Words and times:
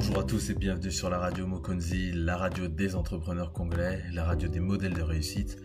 Bonjour 0.00 0.20
à 0.20 0.22
tous 0.22 0.50
et 0.50 0.54
bienvenue 0.54 0.92
sur 0.92 1.10
la 1.10 1.18
radio 1.18 1.44
Mokonzi, 1.44 2.12
la 2.12 2.36
radio 2.36 2.68
des 2.68 2.94
entrepreneurs 2.94 3.52
congolais, 3.52 4.04
la 4.12 4.22
radio 4.22 4.48
des 4.48 4.60
modèles 4.60 4.94
de 4.94 5.02
réussite. 5.02 5.56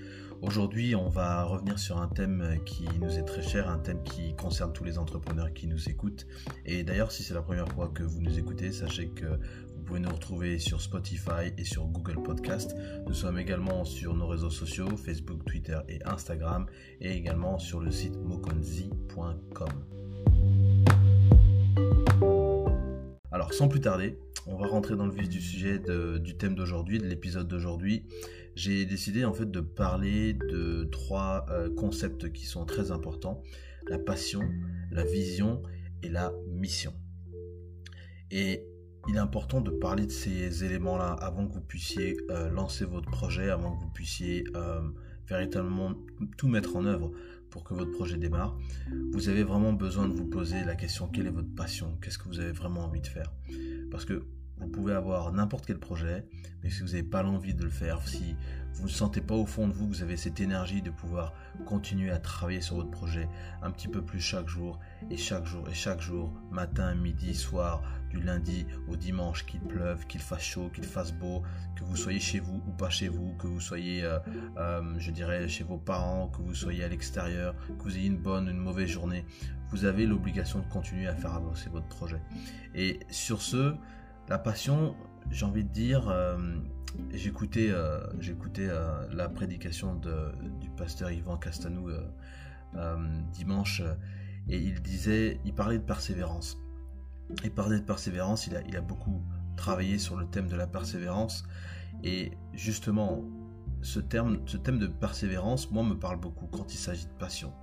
Aujourd'hui, 0.41 0.95
on 0.95 1.07
va 1.07 1.43
revenir 1.43 1.77
sur 1.77 2.01
un 2.01 2.07
thème 2.07 2.57
qui 2.65 2.87
nous 2.99 3.11
est 3.19 3.25
très 3.25 3.43
cher, 3.43 3.69
un 3.69 3.77
thème 3.77 4.01
qui 4.01 4.35
concerne 4.35 4.73
tous 4.73 4.83
les 4.83 4.97
entrepreneurs 4.97 5.53
qui 5.53 5.67
nous 5.67 5.87
écoutent. 5.87 6.25
Et 6.65 6.81
d'ailleurs, 6.81 7.11
si 7.11 7.21
c'est 7.21 7.35
la 7.35 7.43
première 7.43 7.69
fois 7.69 7.89
que 7.89 8.01
vous 8.01 8.21
nous 8.21 8.39
écoutez, 8.39 8.71
sachez 8.71 9.09
que 9.09 9.27
vous 9.75 9.83
pouvez 9.85 9.99
nous 9.99 10.09
retrouver 10.09 10.57
sur 10.57 10.81
Spotify 10.81 11.53
et 11.55 11.63
sur 11.63 11.85
Google 11.85 12.23
Podcast. 12.23 12.75
Nous 13.05 13.13
sommes 13.13 13.37
également 13.37 13.85
sur 13.85 14.15
nos 14.15 14.25
réseaux 14.25 14.49
sociaux, 14.49 14.97
Facebook, 14.97 15.45
Twitter 15.45 15.77
et 15.87 15.99
Instagram, 16.05 16.65
et 17.01 17.11
également 17.11 17.59
sur 17.59 17.81
le 17.81 17.91
site 17.91 18.17
mokonzi.com. 18.17 19.69
Alors, 23.33 23.51
sans 23.51 23.67
plus 23.67 23.81
tarder, 23.81 24.15
on 24.45 24.55
va 24.57 24.67
rentrer 24.67 24.95
dans 24.95 25.05
le 25.05 25.13
vif 25.13 25.29
du 25.29 25.41
sujet 25.41 25.79
du 25.79 26.37
thème 26.37 26.55
d'aujourd'hui, 26.55 26.99
de 26.99 27.05
l'épisode 27.05 27.47
d'aujourd'hui. 27.47 28.05
J'ai 28.55 28.85
décidé 28.85 29.25
en 29.25 29.33
fait 29.33 29.49
de 29.49 29.59
parler 29.59 30.33
de 30.33 30.83
trois 30.91 31.45
euh, 31.49 31.73
concepts 31.73 32.31
qui 32.31 32.45
sont 32.45 32.65
très 32.65 32.91
importants 32.91 33.41
la 33.87 33.97
passion, 33.97 34.41
la 34.91 35.03
vision 35.03 35.61
et 36.03 36.09
la 36.09 36.31
mission. 36.47 36.93
Et 38.31 38.65
il 39.07 39.15
est 39.15 39.19
important 39.19 39.59
de 39.59 39.71
parler 39.71 40.05
de 40.05 40.11
ces 40.11 40.63
éléments-là 40.63 41.11
avant 41.13 41.47
que 41.47 41.53
vous 41.53 41.61
puissiez 41.61 42.17
euh, 42.29 42.49
lancer 42.49 42.85
votre 42.85 43.09
projet, 43.09 43.49
avant 43.49 43.75
que 43.75 43.81
vous 43.81 43.89
puissiez 43.89 44.45
euh, 44.55 44.81
véritablement 45.27 45.93
tout 46.37 46.47
mettre 46.47 46.75
en 46.75 46.85
œuvre 46.85 47.11
pour 47.49 47.63
que 47.63 47.73
votre 47.73 47.91
projet 47.91 48.17
démarre, 48.17 48.57
vous 49.11 49.29
avez 49.29 49.43
vraiment 49.43 49.73
besoin 49.73 50.07
de 50.07 50.13
vous 50.13 50.25
poser 50.25 50.63
la 50.63 50.75
question 50.75 51.07
quelle 51.07 51.27
est 51.27 51.31
votre 51.31 51.53
passion? 51.53 51.97
Qu'est-ce 52.01 52.17
que 52.17 52.27
vous 52.27 52.39
avez 52.39 52.51
vraiment 52.51 52.85
envie 52.85 53.01
de 53.01 53.07
faire? 53.07 53.31
Parce 53.93 54.05
que 54.05 54.25
vous 54.57 54.67
pouvez 54.67 54.93
avoir 54.93 55.31
n'importe 55.31 55.65
quel 55.65 55.79
projet, 55.79 56.25
mais 56.63 56.69
si 56.69 56.81
vous 56.81 56.89
n'avez 56.89 57.03
pas 57.03 57.23
l'envie 57.23 57.53
de 57.53 57.63
le 57.63 57.69
faire, 57.69 58.07
si 58.07 58.35
vous 58.73 58.83
ne 58.83 58.91
sentez 58.91 59.21
pas 59.21 59.35
au 59.35 59.45
fond 59.45 59.67
de 59.67 59.73
vous 59.73 59.87
que 59.87 59.95
vous 59.95 60.03
avez 60.03 60.17
cette 60.17 60.39
énergie 60.39 60.81
de 60.81 60.89
pouvoir 60.89 61.33
continuer 61.65 62.09
à 62.11 62.17
travailler 62.17 62.61
sur 62.61 62.75
votre 62.77 62.89
projet 62.89 63.27
un 63.61 63.71
petit 63.71 63.87
peu 63.87 64.01
plus 64.01 64.19
chaque 64.19 64.47
jour, 64.47 64.79
et 65.09 65.17
chaque 65.17 65.45
jour, 65.45 65.67
et 65.69 65.73
chaque 65.73 66.01
jour, 66.01 66.33
matin, 66.51 66.95
midi, 66.95 67.35
soir, 67.35 67.83
du 68.09 68.21
lundi 68.21 68.65
au 68.87 68.95
dimanche, 68.95 69.45
qu'il 69.45 69.59
pleuve, 69.59 70.07
qu'il 70.07 70.21
fasse 70.21 70.43
chaud, 70.43 70.69
qu'il 70.73 70.85
fasse 70.85 71.11
beau, 71.11 71.43
que 71.75 71.83
vous 71.83 71.95
soyez 71.95 72.19
chez 72.19 72.39
vous 72.39 72.61
ou 72.67 72.71
pas 72.71 72.89
chez 72.89 73.09
vous, 73.09 73.33
que 73.33 73.47
vous 73.47 73.59
soyez, 73.59 74.03
euh, 74.03 74.19
euh, 74.57 74.81
je 74.97 75.11
dirais, 75.11 75.47
chez 75.47 75.63
vos 75.63 75.77
parents, 75.77 76.27
que 76.27 76.41
vous 76.41 76.55
soyez 76.55 76.83
à 76.83 76.87
l'extérieur, 76.87 77.55
que 77.77 77.83
vous 77.83 77.97
ayez 77.97 78.07
une 78.07 78.17
bonne, 78.17 78.47
une 78.47 78.57
mauvaise 78.57 78.89
journée, 78.89 79.25
vous 79.69 79.85
avez 79.85 80.05
l'obligation 80.05 80.59
de 80.59 80.65
continuer 80.65 81.07
à 81.07 81.15
faire 81.15 81.33
avancer 81.33 81.69
votre 81.69 81.87
projet. 81.87 82.21
Et 82.75 82.99
sur 83.09 83.41
ce, 83.41 83.75
la 84.29 84.37
passion, 84.37 84.95
j'ai 85.31 85.45
envie 85.45 85.63
de 85.63 85.69
dire, 85.69 86.07
euh, 86.09 86.37
j'écoutais, 87.11 87.69
euh, 87.71 87.99
euh, 88.59 89.07
la 89.11 89.29
prédication 89.29 89.95
du 89.95 90.69
pasteur 90.77 91.11
Yvan 91.11 91.37
Castanou 91.37 91.89
dimanche 93.33 93.81
et 94.47 94.57
il 94.57 94.81
disait, 94.81 95.39
il 95.45 95.53
parlait 95.53 95.77
de 95.77 95.83
persévérance. 95.83 96.57
Il 97.43 97.51
parlait 97.51 97.79
de 97.79 97.85
persévérance, 97.85 98.47
il 98.47 98.55
a, 98.55 98.61
il 98.61 98.79
beaucoup 98.81 99.21
travaillé 99.55 99.97
sur 99.97 100.17
le 100.17 100.25
thème 100.25 100.47
de 100.47 100.55
la 100.55 100.67
persévérance 100.67 101.43
et 102.03 102.31
justement, 102.53 103.23
ce 103.81 103.99
ce 104.45 104.57
thème 104.57 104.79
de 104.79 104.87
persévérance, 104.87 105.71
moi, 105.71 105.83
me 105.83 105.95
parle 105.95 106.19
beaucoup 106.19 106.47
quand 106.47 106.73
il 106.73 106.77
s'agit 106.77 107.05
de 107.05 107.17
passion. 107.19 107.53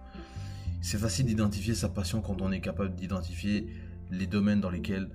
C'est 0.82 0.98
facile 0.98 1.26
d'identifier 1.26 1.74
sa 1.74 1.88
passion 1.88 2.22
quand 2.22 2.40
on 2.40 2.52
est 2.52 2.60
capable 2.60 2.94
d'identifier 2.94 3.68
les 4.10 4.26
domaines 4.26 4.60
dans 4.60 4.70
lesquels 4.70 5.10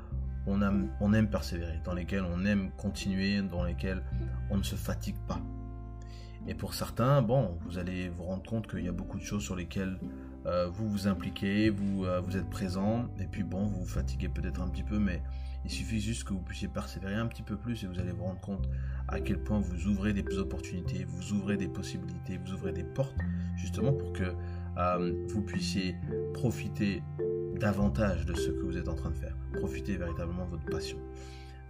on 0.48 0.62
aime, 0.62 0.90
on 1.00 1.14
aime 1.14 1.30
persévérer, 1.30 1.80
dans 1.84 1.94
lesquels 1.94 2.24
on 2.24 2.46
aime 2.46 2.72
continuer, 2.78 3.42
dans 3.42 3.64
lesquels 3.64 4.04
on 4.50 4.58
ne 4.58 4.64
se 4.64 4.75
fatigue 4.75 5.18
pas. 5.28 5.40
Et 6.47 6.53
pour 6.53 6.74
certains, 6.74 7.22
bon, 7.22 7.58
vous 7.62 7.80
allez 7.80 8.09
vous 8.09 8.24
rendre 8.24 8.44
compte 8.44 8.68
qu'il 8.68 8.86
y 8.86 8.88
a 8.88 8.92
beaucoup 8.92 9.18
de 9.18 9.24
choses 9.24 9.44
sur 9.44 9.56
lesquelles 9.56 9.97
euh, 10.46 10.68
vous 10.68 10.88
vous 10.88 11.08
impliquez, 11.08 11.72
vous, 11.72 12.06
euh, 12.06 12.22
vous 12.22 12.38
êtes 12.38 12.50
présent, 12.50 13.08
et 13.19 13.25
puis 13.25 13.44
bon, 13.44 13.66
vous 13.66 13.80
vous 13.80 13.88
fatiguez 13.88 14.30
peut-être 14.30 14.62
un 14.62 14.68
petit 14.68 14.84
peu, 14.84 15.00
mais 15.00 15.24
il 15.66 15.72
suffit 15.72 16.00
juste 16.00 16.25
que 16.25 16.34
vous 16.34 16.42
puissiez 16.42 16.68
persévérer 16.68 17.16
un 17.16 17.25
petit 17.25 17.42
peu 17.42 17.58
plus 17.58 17.84
et 17.84 17.88
vous 17.88 18.00
allez 18.00 18.12
vous 18.12 18.25
rendre 18.25 18.40
compte 18.40 18.69
à 19.08 19.19
quel 19.19 19.40
point 19.40 19.59
vous 19.59 19.88
ouvrez 19.88 20.14
des 20.14 20.38
opportunités, 20.38 21.03
vous 21.06 21.34
ouvrez 21.34 21.58
des 21.58 21.68
possibilités, 21.68 22.38
vous 22.38 22.53
ouvrez 22.53 22.72
des 22.72 22.84
portes, 22.84 23.16
justement 23.56 23.92
pour 23.92 24.14
que 24.14 24.36
euh, 24.78 25.14
vous 25.30 25.42
puissiez 25.42 25.96
profiter 26.36 27.02
davantage 27.56 28.26
de 28.26 28.34
ce 28.34 28.50
que 28.50 28.62
vous 28.62 28.78
êtes 28.78 28.88
en 28.88 28.96
train 28.96 29.10
de 29.10 29.16
faire. 29.16 29.36
Profitez 29.54 29.98
véritablement 29.98 30.46
de 30.46 30.52
votre 30.52 30.66
passion. 30.66 30.98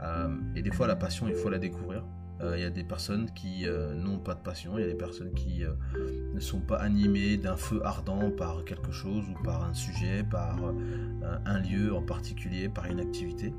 Euh, 0.01 0.35
et 0.55 0.61
des 0.61 0.71
fois, 0.71 0.87
la 0.87 0.95
passion, 0.95 1.27
il 1.27 1.35
faut 1.35 1.49
la 1.49 1.59
découvrir. 1.59 2.03
Euh, 2.41 2.57
il 2.57 2.61
y 2.61 2.65
a 2.65 2.69
des 2.69 2.83
personnes 2.83 3.31
qui 3.33 3.65
euh, 3.65 3.93
n'ont 3.93 4.19
pas 4.19 4.33
de 4.35 4.41
passion, 4.41 4.77
il 4.77 4.81
y 4.81 4.83
a 4.83 4.89
des 4.89 4.95
personnes 4.95 5.33
qui 5.33 5.63
ne 6.33 6.39
sont 6.41 6.59
pas 6.59 6.77
animées 6.77 7.37
d'un 7.37 7.55
feu 7.55 7.81
ardent 7.85 8.29
par 8.29 8.65
quelque 8.65 8.91
chose 8.91 9.23
ou 9.29 9.41
par 9.43 9.63
un 9.63 9.73
sujet, 9.73 10.23
par 10.23 10.59
un 11.45 11.59
lieu 11.59 11.95
en 11.95 12.01
particulier, 12.01 12.67
par 12.67 12.85
une 12.87 12.99
activité. 12.99 13.53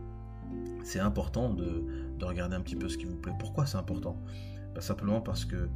C'est 0.85 1.01
important 1.01 1.55
de, 1.55 1.85
regarder 2.21 2.57
un 2.57 2.61
petit 2.61 2.77
peu 2.77 2.89
ce 2.89 2.99
qui 2.99 3.07
vous 3.07 3.17
plaît. 3.17 3.33
Pourquoi 3.39 3.67
c'est 3.67 3.79
important? 3.79 4.21
Bah, 4.75 4.81
Simplement 4.81 5.21
parce 5.21 5.45
que 5.45 5.69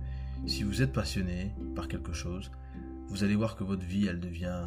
si 0.46 0.62
vous 0.62 0.82
êtes 0.82 0.92
passionné 0.92 1.54
par 1.74 1.88
quelque 1.88 2.12
chose, 2.12 2.50
vous 3.08 3.24
allez 3.24 3.34
voir 3.34 3.56
que 3.56 3.64
votre 3.64 3.84
vie, 3.84 4.06
elle 4.06 4.20
devient 4.20 4.66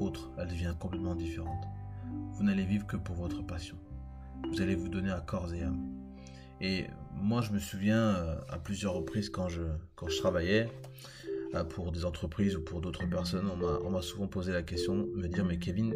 autre, 0.00 0.30
elle 0.38 0.48
devient 0.48 0.74
complètement 0.78 1.14
différente. 1.14 1.64
Vous 2.32 2.42
n'allez 2.42 2.64
vivre 2.64 2.86
que 2.86 2.96
pour 2.96 3.16
votre 3.16 3.42
passion. 3.42 3.76
Vous 4.50 4.60
allez 4.60 4.74
vous 4.74 4.88
donner 4.88 5.10
à 5.10 5.20
corps 5.20 5.52
et 5.54 5.62
âme. 5.62 6.00
Et 6.60 6.86
moi, 7.14 7.40
je 7.40 7.52
me 7.52 7.58
souviens 7.58 8.16
euh, 8.16 8.40
à 8.48 8.58
plusieurs 8.58 8.94
reprises 8.94 9.30
quand 9.30 9.48
je, 9.48 9.62
quand 9.94 10.08
je 10.08 10.18
travaillais 10.18 10.68
euh, 11.54 11.64
pour 11.64 11.92
des 11.92 12.04
entreprises 12.04 12.56
ou 12.56 12.62
pour 12.62 12.80
d'autres 12.80 13.06
personnes, 13.08 13.50
on 13.50 13.90
m'a 13.90 14.02
souvent 14.02 14.26
posé 14.26 14.52
la 14.52 14.62
question, 14.62 15.06
me 15.14 15.26
dire, 15.26 15.44
mais 15.44 15.58
Kevin, 15.58 15.94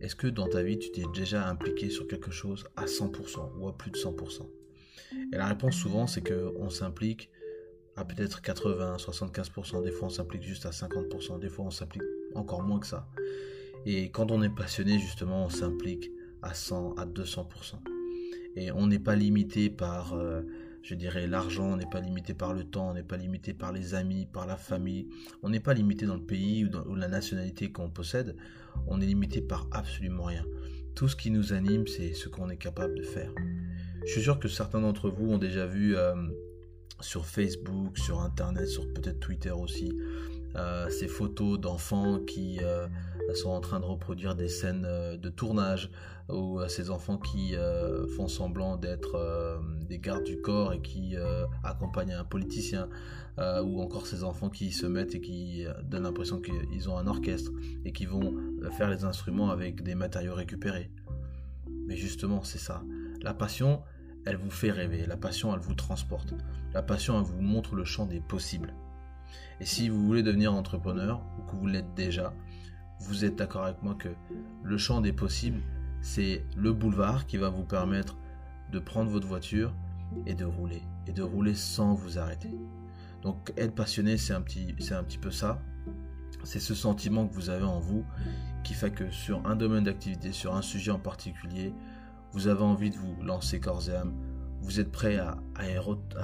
est-ce 0.00 0.14
que 0.14 0.26
dans 0.26 0.48
ta 0.48 0.62
vie, 0.62 0.78
tu 0.78 0.90
t'es 0.92 1.04
déjà 1.14 1.48
impliqué 1.48 1.90
sur 1.90 2.06
quelque 2.06 2.30
chose 2.30 2.64
à 2.76 2.84
100% 2.84 3.58
ou 3.58 3.68
à 3.68 3.76
plus 3.76 3.90
de 3.90 3.96
100% 3.96 4.42
Et 5.32 5.36
la 5.36 5.46
réponse 5.46 5.74
souvent, 5.74 6.06
c'est 6.06 6.22
qu'on 6.22 6.70
s'implique 6.70 7.30
à 7.96 8.04
peut-être 8.04 8.42
80, 8.42 8.96
75%, 8.98 9.82
des 9.82 9.90
fois 9.90 10.08
on 10.08 10.10
s'implique 10.10 10.42
juste 10.42 10.66
à 10.66 10.70
50%, 10.70 11.40
des 11.40 11.48
fois 11.48 11.64
on 11.64 11.70
s'implique 11.70 12.02
encore 12.36 12.62
moins 12.62 12.78
que 12.78 12.86
ça. 12.86 13.08
Et 13.84 14.10
quand 14.10 14.30
on 14.30 14.42
est 14.42 14.54
passionné, 14.54 14.98
justement, 14.98 15.44
on 15.44 15.48
s'implique 15.48 16.10
à 16.42 16.54
100, 16.54 16.94
à 16.94 17.06
200%. 17.06 17.46
Et 18.56 18.72
on 18.72 18.86
n'est 18.86 18.98
pas 18.98 19.14
limité 19.14 19.70
par, 19.70 20.14
euh, 20.14 20.42
je 20.82 20.94
dirais, 20.94 21.26
l'argent, 21.26 21.72
on 21.72 21.76
n'est 21.76 21.88
pas 21.90 22.00
limité 22.00 22.34
par 22.34 22.54
le 22.54 22.64
temps, 22.64 22.90
on 22.90 22.94
n'est 22.94 23.02
pas 23.02 23.16
limité 23.16 23.52
par 23.52 23.72
les 23.72 23.94
amis, 23.94 24.26
par 24.26 24.46
la 24.46 24.56
famille, 24.56 25.08
on 25.42 25.50
n'est 25.50 25.60
pas 25.60 25.74
limité 25.74 26.06
dans 26.06 26.16
le 26.16 26.24
pays 26.24 26.64
ou 26.64 26.68
dans 26.68 26.84
la 26.94 27.08
nationalité 27.08 27.70
qu'on 27.70 27.90
possède, 27.90 28.36
on 28.86 29.00
est 29.00 29.06
limité 29.06 29.40
par 29.40 29.68
absolument 29.72 30.24
rien. 30.24 30.44
Tout 30.94 31.08
ce 31.08 31.16
qui 31.16 31.30
nous 31.30 31.52
anime, 31.52 31.86
c'est 31.86 32.14
ce 32.14 32.28
qu'on 32.28 32.48
est 32.48 32.56
capable 32.56 32.96
de 32.96 33.02
faire. 33.02 33.30
Je 34.06 34.12
suis 34.12 34.22
sûr 34.22 34.40
que 34.40 34.48
certains 34.48 34.80
d'entre 34.80 35.10
vous 35.10 35.30
ont 35.32 35.38
déjà 35.38 35.66
vu 35.66 35.94
euh, 35.96 36.14
sur 37.00 37.26
Facebook, 37.26 37.98
sur 37.98 38.20
Internet, 38.20 38.66
sur 38.66 38.90
peut-être 38.94 39.20
Twitter 39.20 39.50
aussi, 39.50 39.92
ces 40.90 41.08
photos 41.08 41.58
d'enfants 41.58 42.18
qui 42.20 42.60
euh, 42.62 42.86
sont 43.34 43.50
en 43.50 43.60
train 43.60 43.80
de 43.80 43.84
reproduire 43.84 44.34
des 44.34 44.48
scènes 44.48 44.86
euh, 44.86 45.16
de 45.16 45.28
tournage, 45.28 45.90
ou 46.28 46.60
ces 46.66 46.90
enfants 46.90 47.18
qui 47.18 47.54
font 48.16 48.26
semblant 48.26 48.76
d'être 48.76 49.60
des 49.88 50.00
gardes 50.00 50.24
du 50.24 50.40
corps 50.40 50.72
et 50.72 50.82
qui 50.82 51.14
accompagnent 51.62 52.14
un 52.14 52.24
politicien, 52.24 52.88
ou 53.38 53.80
encore 53.80 54.08
ces 54.08 54.24
enfants 54.24 54.50
qui 54.50 54.72
se 54.72 54.86
mettent 54.86 55.14
et 55.14 55.20
qui 55.20 55.64
donnent 55.84 56.02
l'impression 56.02 56.40
qu'ils 56.40 56.90
ont 56.90 56.98
un 56.98 57.06
orchestre 57.06 57.52
et 57.84 57.92
qui 57.92 58.06
vont 58.06 58.34
faire 58.76 58.90
les 58.90 59.04
instruments 59.04 59.50
avec 59.50 59.84
des 59.84 59.94
matériaux 59.94 60.34
récupérés. 60.34 60.90
Mais 61.86 61.94
justement, 61.94 62.42
c'est 62.42 62.58
ça. 62.58 62.82
La 63.22 63.32
passion, 63.32 63.82
elle 64.24 64.36
vous 64.36 64.50
fait 64.50 64.72
rêver. 64.72 65.06
La 65.06 65.16
passion, 65.16 65.54
elle 65.54 65.60
vous 65.60 65.74
transporte. 65.74 66.34
La 66.74 66.82
passion, 66.82 67.16
elle 67.20 67.24
vous 67.24 67.40
montre 67.40 67.76
le 67.76 67.84
champ 67.84 68.04
des 68.04 68.20
possibles. 68.20 68.74
Et 69.60 69.64
si 69.64 69.88
vous 69.88 70.04
voulez 70.04 70.22
devenir 70.22 70.54
entrepreneur, 70.54 71.22
ou 71.38 71.42
que 71.50 71.56
vous 71.56 71.66
l'êtes 71.66 71.94
déjà, 71.94 72.32
vous 73.00 73.24
êtes 73.24 73.36
d'accord 73.36 73.64
avec 73.64 73.82
moi 73.82 73.94
que 73.94 74.08
le 74.62 74.78
champ 74.78 75.00
des 75.00 75.12
possibles, 75.12 75.62
c'est 76.00 76.44
le 76.56 76.72
boulevard 76.72 77.26
qui 77.26 77.36
va 77.36 77.48
vous 77.48 77.64
permettre 77.64 78.16
de 78.72 78.78
prendre 78.78 79.10
votre 79.10 79.26
voiture 79.26 79.74
et 80.26 80.34
de 80.34 80.44
rouler. 80.44 80.82
Et 81.06 81.12
de 81.12 81.22
rouler 81.22 81.54
sans 81.54 81.94
vous 81.94 82.18
arrêter. 82.18 82.50
Donc 83.22 83.52
être 83.56 83.74
passionné, 83.74 84.16
c'est 84.16 84.34
un 84.34 84.40
petit, 84.40 84.72
peu 85.20 85.30
ça. 85.30 85.60
C'est 86.44 86.60
ce 86.60 86.74
sentiment 86.74 87.26
que 87.26 87.34
vous 87.34 87.50
avez 87.50 87.64
en 87.64 87.80
vous 87.80 88.04
qui 88.62 88.74
fait 88.74 88.90
que 88.90 89.10
sur 89.10 89.46
un 89.46 89.56
domaine 89.56 89.84
d'activité, 89.84 90.32
sur 90.32 90.54
un 90.54 90.62
sujet 90.62 90.90
en 90.90 90.98
particulier, 90.98 91.72
vous 92.32 92.48
avez 92.48 92.62
envie 92.62 92.90
de 92.90 92.96
vous 92.96 93.16
lancer 93.22 93.60
corps 93.60 93.88
et 93.88 93.94
âme. 93.94 94.14
Vous 94.60 94.80
êtes 94.80 94.90
prêt 94.90 95.16
à 95.16 95.38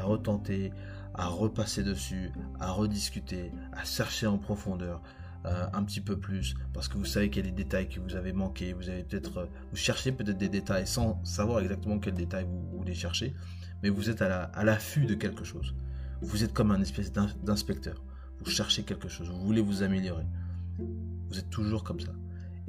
retenter, 0.02 0.72
à 1.14 1.26
repasser 1.26 1.82
dessus, 1.82 2.30
à 2.60 2.70
rediscuter, 2.72 3.52
à 3.72 3.84
chercher 3.84 4.26
en 4.26 4.38
profondeur, 4.38 5.02
euh, 5.44 5.66
un 5.72 5.82
petit 5.82 6.00
peu 6.00 6.18
plus, 6.18 6.54
parce 6.72 6.88
que 6.88 6.96
vous 6.96 7.04
savez 7.04 7.28
qu'il 7.28 7.44
y 7.44 7.48
a 7.48 7.50
des 7.50 7.64
détails 7.64 7.88
que 7.88 8.00
vous 8.00 8.14
avez 8.14 8.32
manqués, 8.32 8.72
vous 8.72 8.88
avez 8.88 9.02
peut-être, 9.02 9.38
euh, 9.38 9.46
vous 9.70 9.76
cherchez 9.76 10.12
peut-être 10.12 10.38
des 10.38 10.48
détails 10.48 10.86
sans 10.86 11.22
savoir 11.24 11.60
exactement 11.60 11.98
quels 11.98 12.14
détails 12.14 12.44
vous, 12.44 12.78
voulez 12.78 12.94
chercher, 12.94 13.34
mais 13.82 13.88
vous 13.88 14.08
êtes 14.08 14.22
à 14.22 14.64
l'affût 14.64 15.06
de 15.06 15.14
quelque 15.14 15.44
chose. 15.44 15.74
Vous 16.20 16.44
êtes 16.44 16.52
comme 16.52 16.70
un 16.70 16.80
espèce 16.80 17.12
d'inspecteur. 17.12 18.00
Vous 18.38 18.50
cherchez 18.50 18.84
quelque 18.84 19.08
chose, 19.08 19.28
vous 19.28 19.44
voulez 19.44 19.60
vous 19.60 19.82
améliorer. 19.82 20.26
Vous 20.78 21.38
êtes 21.38 21.50
toujours 21.50 21.82
comme 21.82 21.98
ça. 21.98 22.12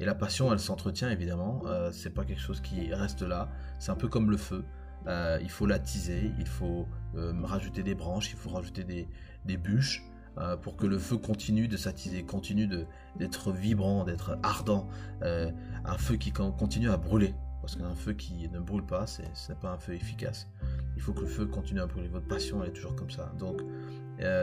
Et 0.00 0.04
la 0.04 0.14
passion, 0.14 0.52
elle 0.52 0.58
s'entretient 0.58 1.10
évidemment. 1.10 1.62
Euh, 1.66 1.92
c'est 1.92 2.10
pas 2.10 2.24
quelque 2.24 2.40
chose 2.40 2.60
qui 2.60 2.92
reste 2.92 3.22
là. 3.22 3.48
C'est 3.78 3.92
un 3.92 3.96
peu 3.96 4.08
comme 4.08 4.30
le 4.30 4.36
feu. 4.36 4.64
Euh, 5.06 5.38
il 5.42 5.50
faut 5.50 5.66
l'attiser, 5.66 6.32
il 6.38 6.46
faut 6.46 6.86
euh, 7.16 7.32
rajouter 7.42 7.82
des 7.82 7.94
branches, 7.94 8.30
il 8.30 8.36
faut 8.36 8.50
rajouter 8.50 8.84
des, 8.84 9.56
bûches 9.56 10.02
euh, 10.38 10.56
pour 10.56 10.76
que 10.76 10.86
le 10.86 10.98
feu 10.98 11.16
continue 11.16 11.68
de 11.68 11.76
s'attiser, 11.76 12.24
continue 12.24 12.68
d'être 13.16 13.52
vibrant, 13.52 14.04
d'être 14.04 14.38
ardent. 14.42 14.88
un 15.22 15.98
feu 15.98 16.16
qui 16.16 16.32
continue 16.32 16.90
à 16.90 16.96
brûler. 16.96 17.34
Parce 17.60 17.76
qu'un 17.76 17.94
feu 17.94 18.12
qui 18.12 18.46
ne 18.50 18.60
brûle 18.60 18.84
pas, 18.84 19.06
ce 19.06 19.22
n'est 19.22 19.58
pas 19.58 19.70
un 19.72 19.78
feu 19.78 19.94
efficace. 19.94 20.48
Il 20.96 21.02
faut 21.02 21.14
que 21.14 21.22
le 21.22 21.26
feu 21.26 21.46
continue 21.46 21.80
à 21.80 21.86
brûler. 21.86 22.08
Votre 22.08 22.26
passion, 22.26 22.62
est 22.62 22.72
toujours 22.72 22.94
comme 22.94 23.10
ça. 23.10 23.32
Donc, 23.38 23.62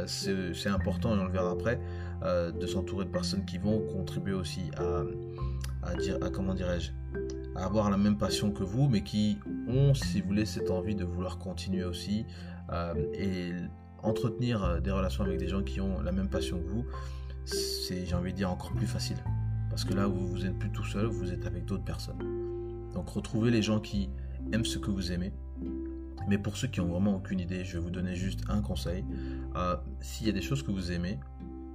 c'est 0.07 0.69
important, 0.69 1.15
et 1.15 1.19
on 1.19 1.25
le 1.25 1.31
verra 1.31 1.51
après, 1.51 1.79
de 2.23 2.65
s'entourer 2.65 3.05
de 3.05 3.11
personnes 3.11 3.45
qui 3.45 3.59
vont 3.59 3.79
contribuer 3.93 4.33
aussi 4.33 4.71
à, 4.75 5.03
à 5.83 5.95
dire, 5.95 6.17
à 6.23 6.31
comment 6.31 6.55
dirais-je, 6.55 6.91
avoir 7.61 7.89
la 7.89 7.97
même 7.97 8.17
passion 8.17 8.51
que 8.51 8.63
vous, 8.63 8.87
mais 8.87 9.03
qui 9.03 9.39
ont, 9.67 9.93
si 9.93 10.21
vous 10.21 10.27
voulez, 10.27 10.45
cette 10.45 10.71
envie 10.71 10.95
de 10.95 11.05
vouloir 11.05 11.37
continuer 11.37 11.83
aussi 11.83 12.25
euh, 12.71 12.93
et 13.13 13.53
entretenir 14.03 14.63
euh, 14.63 14.79
des 14.79 14.91
relations 14.91 15.23
avec 15.23 15.37
des 15.37 15.47
gens 15.47 15.61
qui 15.61 15.79
ont 15.79 16.01
la 16.01 16.11
même 16.11 16.29
passion 16.29 16.59
que 16.59 16.67
vous, 16.67 16.85
c'est, 17.45 18.05
j'ai 18.05 18.15
envie 18.15 18.31
de 18.31 18.37
dire, 18.37 18.51
encore 18.51 18.73
plus 18.73 18.87
facile. 18.87 19.17
Parce 19.69 19.85
que 19.85 19.93
là, 19.93 20.07
vous, 20.07 20.27
vous 20.27 20.45
êtes 20.45 20.57
plus 20.57 20.71
tout 20.71 20.83
seul, 20.83 21.05
vous 21.05 21.31
êtes 21.31 21.45
avec 21.45 21.65
d'autres 21.65 21.83
personnes. 21.83 22.19
Donc, 22.93 23.09
retrouvez 23.09 23.51
les 23.51 23.61
gens 23.61 23.79
qui 23.79 24.09
aiment 24.51 24.65
ce 24.65 24.77
que 24.77 24.91
vous 24.91 25.11
aimez. 25.11 25.31
Mais 26.27 26.37
pour 26.37 26.57
ceux 26.57 26.67
qui 26.67 26.81
ont 26.81 26.87
vraiment 26.87 27.15
aucune 27.15 27.39
idée, 27.39 27.63
je 27.63 27.77
vais 27.77 27.83
vous 27.83 27.89
donner 27.89 28.15
juste 28.15 28.41
un 28.49 28.61
conseil. 28.61 29.03
Euh, 29.55 29.75
s'il 30.01 30.27
y 30.27 30.29
a 30.29 30.33
des 30.33 30.41
choses 30.41 30.61
que 30.61 30.71
vous 30.71 30.91
aimez, 30.91 31.19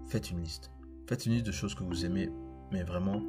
faites 0.09 0.31
une 0.31 0.41
liste. 0.41 0.71
Faites 1.09 1.27
une 1.27 1.33
liste 1.33 1.47
de 1.47 1.53
choses 1.53 1.75
que 1.75 1.85
vous 1.85 2.05
aimez, 2.05 2.31
mais 2.71 2.83
vraiment 2.83 3.23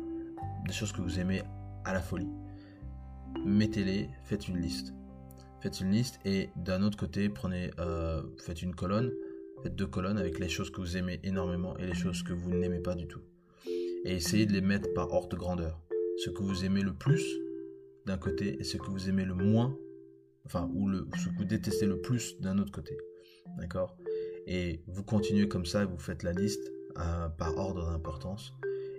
des 0.67 0.73
choses 0.73 0.91
que 0.91 1.01
vous 1.01 1.19
aimez 1.19 1.43
à 1.85 1.93
la 1.93 2.01
folie. 2.01 2.29
Mettez-les, 3.45 4.09
faites 4.23 4.47
une 4.47 4.57
liste. 4.57 4.93
Faites 5.61 5.81
une 5.81 5.91
liste 5.91 6.19
et 6.25 6.49
d'un 6.55 6.83
autre 6.83 6.97
côté, 6.97 7.29
prenez, 7.29 7.71
euh, 7.79 8.21
faites 8.37 8.61
une 8.61 8.75
colonne, 8.75 9.11
faites 9.63 9.75
deux 9.75 9.87
colonnes 9.87 10.17
avec 10.17 10.39
les 10.39 10.49
choses 10.49 10.69
que 10.69 10.81
vous 10.81 10.97
aimez 10.97 11.19
énormément 11.23 11.77
et 11.77 11.87
les 11.87 11.95
choses 11.95 12.23
que 12.23 12.33
vous 12.33 12.51
n'aimez 12.51 12.79
pas 12.79 12.95
du 12.95 13.07
tout. 13.07 13.21
Et 14.05 14.15
essayez 14.15 14.45
de 14.45 14.53
les 14.53 14.61
mettre 14.61 14.93
par 14.93 15.11
ordre 15.11 15.29
de 15.29 15.35
grandeur. 15.35 15.81
Ce 16.23 16.29
que 16.29 16.43
vous 16.43 16.65
aimez 16.65 16.81
le 16.81 16.93
plus 16.93 17.23
d'un 18.05 18.17
côté 18.17 18.57
et 18.59 18.63
ce 18.63 18.77
que 18.77 18.89
vous 18.89 19.09
aimez 19.09 19.25
le 19.25 19.33
moins, 19.33 19.77
enfin, 20.45 20.69
ou 20.73 20.87
le, 20.87 21.07
ce 21.17 21.29
que 21.29 21.35
vous 21.37 21.45
détestez 21.45 21.85
le 21.85 21.99
plus 21.99 22.39
d'un 22.39 22.57
autre 22.59 22.71
côté. 22.71 22.97
D'accord? 23.57 23.97
Et 24.45 24.81
vous 24.87 25.03
continuez 25.03 25.47
comme 25.47 25.65
ça 25.65 25.85
vous 25.85 25.97
faites 25.97 26.23
la 26.23 26.31
liste 26.31 26.71
euh, 26.97 27.27
par 27.29 27.57
ordre 27.57 27.85
d'importance 27.85 28.53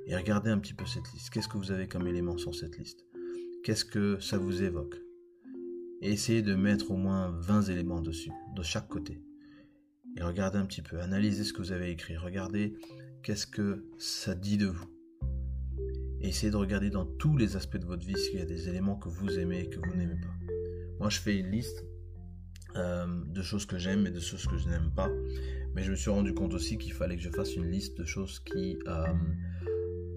et 0.07 0.17
regardez 0.17 0.51
un 0.51 0.59
petit 0.59 0.75
peu 0.75 0.87
cette 0.87 1.11
liste. 1.13 1.31
Qu'est-ce 1.31 1.49
que 1.49 1.57
vous 1.57 1.71
avez 1.71 1.89
comme 1.89 2.07
élément 2.07 2.37
sur 2.39 2.55
cette 2.55 2.79
liste? 2.79 3.08
Qu'est-ce 3.65 3.85
que 3.85 4.19
ça 4.21 4.39
vous 4.39 4.63
évoque 4.63 4.97
essayez 6.01 6.43
de 6.43 6.55
mettre 6.55 6.91
au 6.91 6.97
moins 6.97 7.31
20 7.41 7.63
éléments 7.63 8.01
dessus, 8.01 8.31
de 8.55 8.63
chaque 8.63 8.89
côté. 8.89 9.21
Et 10.17 10.23
regardez 10.23 10.59
un 10.59 10.67
petit 10.67 10.83
peu, 10.83 11.01
analysez 11.01 11.45
ce 11.45 11.53
que 11.53 11.59
vous 11.59 11.73
avez 11.73 11.91
écrit, 11.91 12.17
regardez 12.17 12.75
qu'est-ce 13.23 13.47
que 13.47 13.85
ça 13.99 14.35
dit 14.35 14.57
de 14.57 14.67
vous. 14.67 14.87
Et 16.21 16.29
essayez 16.29 16.51
de 16.51 16.57
regarder 16.57 16.91
dans 16.91 17.05
tous 17.05 17.37
les 17.37 17.57
aspects 17.57 17.77
de 17.77 17.87
votre 17.87 18.05
vie 18.05 18.17
s'il 18.17 18.39
y 18.39 18.43
a 18.43 18.45
des 18.47 18.69
éléments 18.69 18.97
que 18.97 19.09
vous 19.09 19.39
aimez 19.39 19.61
et 19.61 19.69
que 19.69 19.79
vous 19.79 19.95
n'aimez 19.95 20.21
pas. 20.21 20.35
Moi, 20.99 21.11
je 21.11 21.21
fais 21.21 21.37
une 21.37 21.51
liste 21.51 21.85
euh, 22.75 23.07
de 23.27 23.43
choses 23.43 23.67
que 23.67 23.79
j'aime 23.79 24.07
et 24.07 24.11
de 24.11 24.19
choses 24.19 24.47
que 24.47 24.57
je 24.57 24.69
n'aime 24.69 24.91
pas. 24.95 25.11
Mais 25.75 25.85
je 25.85 25.93
me 25.93 25.97
suis 25.97 26.11
rendu 26.11 26.35
compte 26.35 26.55
aussi 26.55 26.77
qu'il 26.77 26.93
fallait 26.93 27.17
que 27.17 27.23
je 27.23 27.31
fasse 27.31 27.55
une 27.55 27.71
liste 27.71 27.97
de 27.99 28.05
choses 28.05 28.41
qui, 28.41 28.77
euh, 28.89 29.07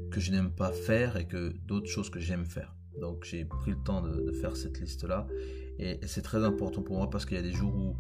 que 0.10 0.20
je 0.20 0.32
n'aime 0.32 0.52
pas 0.52 0.72
faire 0.72 1.18
et 1.18 1.28
que 1.28 1.54
d'autres 1.68 1.90
choses 1.90 2.10
que 2.10 2.20
j'aime 2.20 2.46
faire. 2.46 2.76
Donc 3.00 3.24
j'ai 3.24 3.46
pris 3.46 3.72
le 3.72 3.78
temps 3.78 4.02
de, 4.02 4.32
faire 4.34 4.56
cette 4.56 4.80
liste-là. 4.80 5.28
Et, 5.80 6.00
c'est 6.06 6.22
très 6.22 6.44
important 6.44 6.82
pour 6.82 6.98
moi 6.98 7.10
parce 7.10 7.26
qu'il 7.26 7.38
y 7.38 7.40
a 7.40 7.44
des 7.44 7.54
jours 7.54 7.76
où 7.76 7.96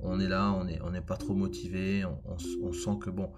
on 0.00 0.20
est 0.20 0.28
là, 0.28 0.52
on 0.52 0.90
n'est 0.90 1.00
pas 1.00 1.16
trop 1.16 1.34
motivé, 1.34 2.04
on, 2.04 2.72
sent 2.72 2.98
que 3.00 3.10
bon, 3.10 3.32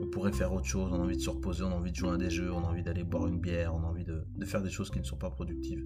on 0.00 0.06
pourrait 0.06 0.32
faire 0.32 0.52
autre 0.52 0.66
chose, 0.66 0.92
on 0.92 0.96
a 0.96 1.04
envie 1.04 1.16
de 1.16 1.22
se 1.22 1.30
reposer, 1.30 1.64
on 1.64 1.70
a 1.70 1.74
envie 1.74 1.90
de 1.90 1.96
jouer 1.96 2.10
à 2.10 2.16
des 2.16 2.30
jeux, 2.30 2.52
on 2.52 2.64
a 2.64 2.68
envie 2.68 2.82
d'aller 2.84 3.02
boire 3.02 3.26
une 3.26 3.40
bière, 3.40 3.74
on 3.74 3.82
a 3.82 3.86
envie 3.86 4.04
de, 4.04 4.24
faire 4.44 4.62
des 4.62 4.70
choses 4.70 4.90
qui 4.90 5.00
ne 5.00 5.04
sont 5.04 5.16
pas 5.16 5.30
productives. 5.30 5.84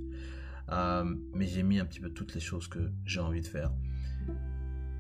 Euh, 0.71 1.05
mais 1.33 1.47
j'ai 1.47 1.63
mis 1.63 1.79
un 1.79 1.87
petit 1.87 2.01
peu 2.01 2.11
toutes 2.11 2.35
les 2.35 2.41
choses 2.41 2.69
que 2.69 2.91
j'ai 3.07 3.21
envie 3.21 3.41
de 3.41 3.47
faire. 3.47 3.73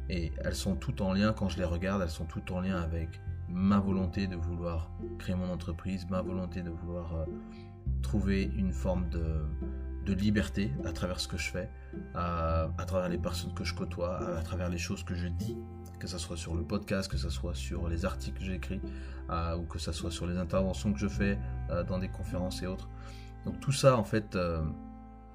Et 0.08 0.32
elles 0.42 0.54
sont 0.54 0.76
toutes 0.76 1.02
en 1.02 1.12
lien, 1.12 1.34
quand 1.34 1.50
je 1.50 1.58
les 1.58 1.64
regarde, 1.64 2.00
elles 2.00 2.08
sont 2.08 2.24
toutes 2.24 2.50
en 2.50 2.60
lien 2.60 2.80
avec 2.80 3.20
ma 3.50 3.78
volonté 3.78 4.26
de 4.26 4.36
vouloir 4.36 4.90
créer 5.18 5.34
mon 5.34 5.50
entreprise, 5.50 6.06
ma 6.08 6.22
volonté 6.22 6.62
de 6.62 6.70
vouloir 6.70 7.14
euh, 7.14 7.24
trouver 8.02 8.50
une 8.56 8.72
forme 8.72 9.08
de, 9.10 9.22
liberté 10.14 10.72
à 10.86 10.92
travers 10.92 11.20
ce 11.20 11.28
que 11.28 11.36
je 11.36 11.50
fais, 11.50 11.68
à, 12.14 12.70
travers 12.86 13.10
les 13.10 13.18
personnes 13.18 13.52
que 13.52 13.62
je 13.62 13.74
côtoie, 13.74 14.38
à, 14.38 14.42
travers 14.42 14.70
les 14.70 14.78
choses 14.78 15.04
que 15.04 15.14
je 15.14 15.28
dis, 15.28 15.54
que 16.00 16.06
ce 16.06 16.16
soit 16.16 16.38
sur 16.38 16.54
le 16.54 16.62
podcast, 16.62 17.10
que 17.10 17.18
ce 17.18 17.28
soit 17.28 17.54
sur 17.54 17.90
les 17.90 18.06
articles 18.06 18.38
que 18.38 18.44
j'écris, 18.44 18.80
euh, 19.28 19.58
ou 19.58 19.64
que 19.64 19.78
ce 19.78 19.92
soit 19.92 20.10
sur 20.10 20.26
les 20.26 20.38
interventions 20.38 20.94
que 20.94 20.98
je 20.98 21.08
fais 21.08 21.38
euh, 21.68 21.84
dans 21.84 21.98
des 21.98 22.08
conférences 22.08 22.62
et 22.62 22.66
autres. 22.66 22.88
Donc 23.44 23.60
tout 23.60 23.72
ça, 23.72 23.98
en 23.98 24.04
fait, 24.04 24.38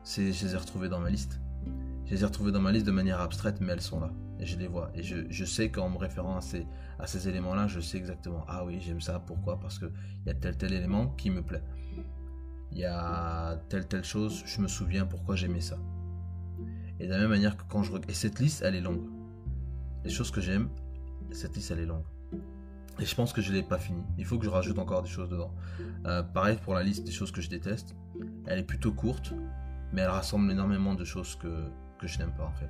c'est, 0.01 0.33
je 0.33 0.45
les 0.45 0.55
ai 0.55 0.57
retrouvés 0.57 0.89
dans 0.89 0.99
ma 0.99 1.11
liste. 1.11 1.39
Je 2.05 2.15
les 2.15 2.23
ai 2.23 2.25
retrouvés 2.25 2.51
dans 2.51 2.59
ma 2.59 2.71
liste 2.71 2.87
de 2.87 2.91
manière 2.91 3.21
abstraite, 3.21 3.61
mais 3.61 3.73
elles 3.73 3.81
sont 3.81 3.99
là. 3.99 4.11
Et 4.39 4.45
je 4.47 4.57
les 4.57 4.67
vois. 4.67 4.89
Et 4.95 5.03
je, 5.03 5.17
je 5.29 5.45
sais 5.45 5.69
qu'en 5.69 5.89
me 5.89 5.97
référant 5.97 6.37
à 6.37 6.41
ces, 6.41 6.65
à 6.99 7.07
ces 7.07 7.29
éléments-là, 7.29 7.67
je 7.67 7.79
sais 7.79 7.97
exactement, 7.97 8.43
ah 8.47 8.65
oui, 8.65 8.79
j'aime 8.81 9.01
ça, 9.01 9.19
pourquoi? 9.19 9.59
Parce 9.59 9.79
qu'il 9.79 9.91
y 10.25 10.29
a 10.29 10.33
tel 10.33 10.57
tel 10.57 10.73
élément 10.73 11.09
qui 11.09 11.29
me 11.29 11.41
plaît. 11.41 11.63
Il 12.73 12.79
y 12.79 12.85
a 12.85 13.55
telle 13.69 13.87
telle 13.87 14.03
chose, 14.03 14.41
je 14.47 14.59
me 14.59 14.67
souviens 14.67 15.05
pourquoi 15.05 15.35
j'aimais 15.35 15.61
ça. 15.61 15.77
Et 16.99 17.05
de 17.05 17.11
la 17.11 17.19
même 17.19 17.29
manière 17.29 17.55
que 17.55 17.61
quand 17.69 17.83
je... 17.83 17.91
Et 18.07 18.13
cette 18.15 18.39
liste, 18.39 18.63
elle 18.63 18.73
est 18.73 18.81
longue. 18.81 19.03
Les 20.03 20.09
choses 20.09 20.31
que 20.31 20.41
j'aime, 20.41 20.69
cette 21.31 21.55
liste, 21.55 21.69
elle 21.69 21.79
est 21.79 21.85
longue. 21.85 22.05
Et 22.99 23.05
je 23.05 23.13
pense 23.13 23.31
que 23.31 23.43
je 23.43 23.53
l'ai 23.53 23.61
pas 23.61 23.77
fini. 23.77 24.01
Il 24.17 24.25
faut 24.25 24.39
que 24.39 24.45
je 24.45 24.49
rajoute 24.49 24.79
encore 24.79 25.03
des 25.03 25.09
choses 25.09 25.29
dedans. 25.29 25.53
Euh, 26.07 26.23
pareil 26.23 26.57
pour 26.63 26.73
la 26.73 26.81
liste 26.81 27.03
des 27.03 27.11
choses 27.11 27.31
que 27.31 27.41
je 27.41 27.49
déteste. 27.49 27.95
Elle 28.47 28.57
est 28.57 28.63
plutôt 28.63 28.91
courte, 28.91 29.33
mais 29.91 30.01
elle 30.01 30.09
rassemble 30.09 30.51
énormément 30.51 30.95
de 30.95 31.05
choses 31.05 31.35
que, 31.35 31.69
que 31.99 32.07
je 32.07 32.17
n'aime 32.17 32.33
pas 32.35 32.45
en 32.45 32.53
fait. 32.53 32.69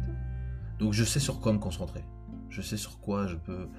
Donc 0.80 0.92
je 0.92 1.06
sais 1.06 1.22
sur 1.22 1.40
quoi 1.40 1.54
me 1.54 1.60
concentrer. 1.60 2.04
Je 2.50 2.62
sais 2.62 2.78
sur 2.78 3.00
quoi 3.00 3.28
je 3.28 3.36
peux 3.36 3.70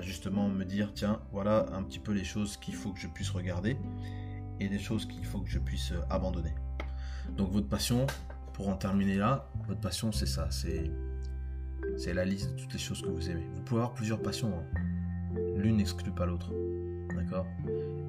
justement 0.00 0.48
me 0.48 0.64
dire 0.64 0.92
tiens 0.94 1.20
voilà 1.32 1.66
un 1.72 1.82
petit 1.82 1.98
peu 1.98 2.12
les 2.12 2.22
choses 2.22 2.56
qu'il 2.56 2.74
faut 2.74 2.92
que 2.92 3.00
je 3.00 3.08
puisse 3.08 3.30
regarder 3.30 3.76
des 4.68 4.78
choses 4.78 5.06
qu'il 5.06 5.24
faut 5.24 5.40
que 5.40 5.50
je 5.50 5.58
puisse 5.58 5.92
euh, 5.92 6.00
abandonner. 6.10 6.54
Donc 7.36 7.50
votre 7.50 7.68
passion, 7.68 8.06
pour 8.52 8.68
en 8.68 8.76
terminer 8.76 9.16
là, 9.16 9.48
votre 9.66 9.80
passion 9.80 10.12
c'est 10.12 10.26
ça, 10.26 10.50
c'est 10.50 10.90
c'est 11.96 12.14
la 12.14 12.24
liste 12.24 12.52
de 12.52 12.56
toutes 12.56 12.72
les 12.72 12.78
choses 12.78 13.02
que 13.02 13.08
vous 13.08 13.28
aimez. 13.28 13.46
Vous 13.54 13.62
pouvez 13.62 13.80
avoir 13.80 13.94
plusieurs 13.94 14.20
passions, 14.20 14.52
hein. 14.54 15.38
l'une 15.56 15.76
n'exclut 15.76 16.12
pas 16.12 16.26
l'autre, 16.26 16.52
d'accord? 17.14 17.46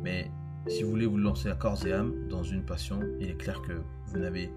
Mais 0.04 0.30
si 0.68 0.84
vous 0.84 0.92
voulez 0.92 1.06
vous 1.06 1.18
lancer 1.18 1.50
à 1.50 1.56
corps 1.56 1.86
et 1.86 1.92
âme 1.94 2.28
dans 2.30 2.44
une 2.44 2.64
passion, 2.64 3.00
il 3.20 3.30
est 3.30 3.38
clair 3.38 3.62
que 3.62 3.82
vous 4.08 4.20
n'avez 4.20 4.52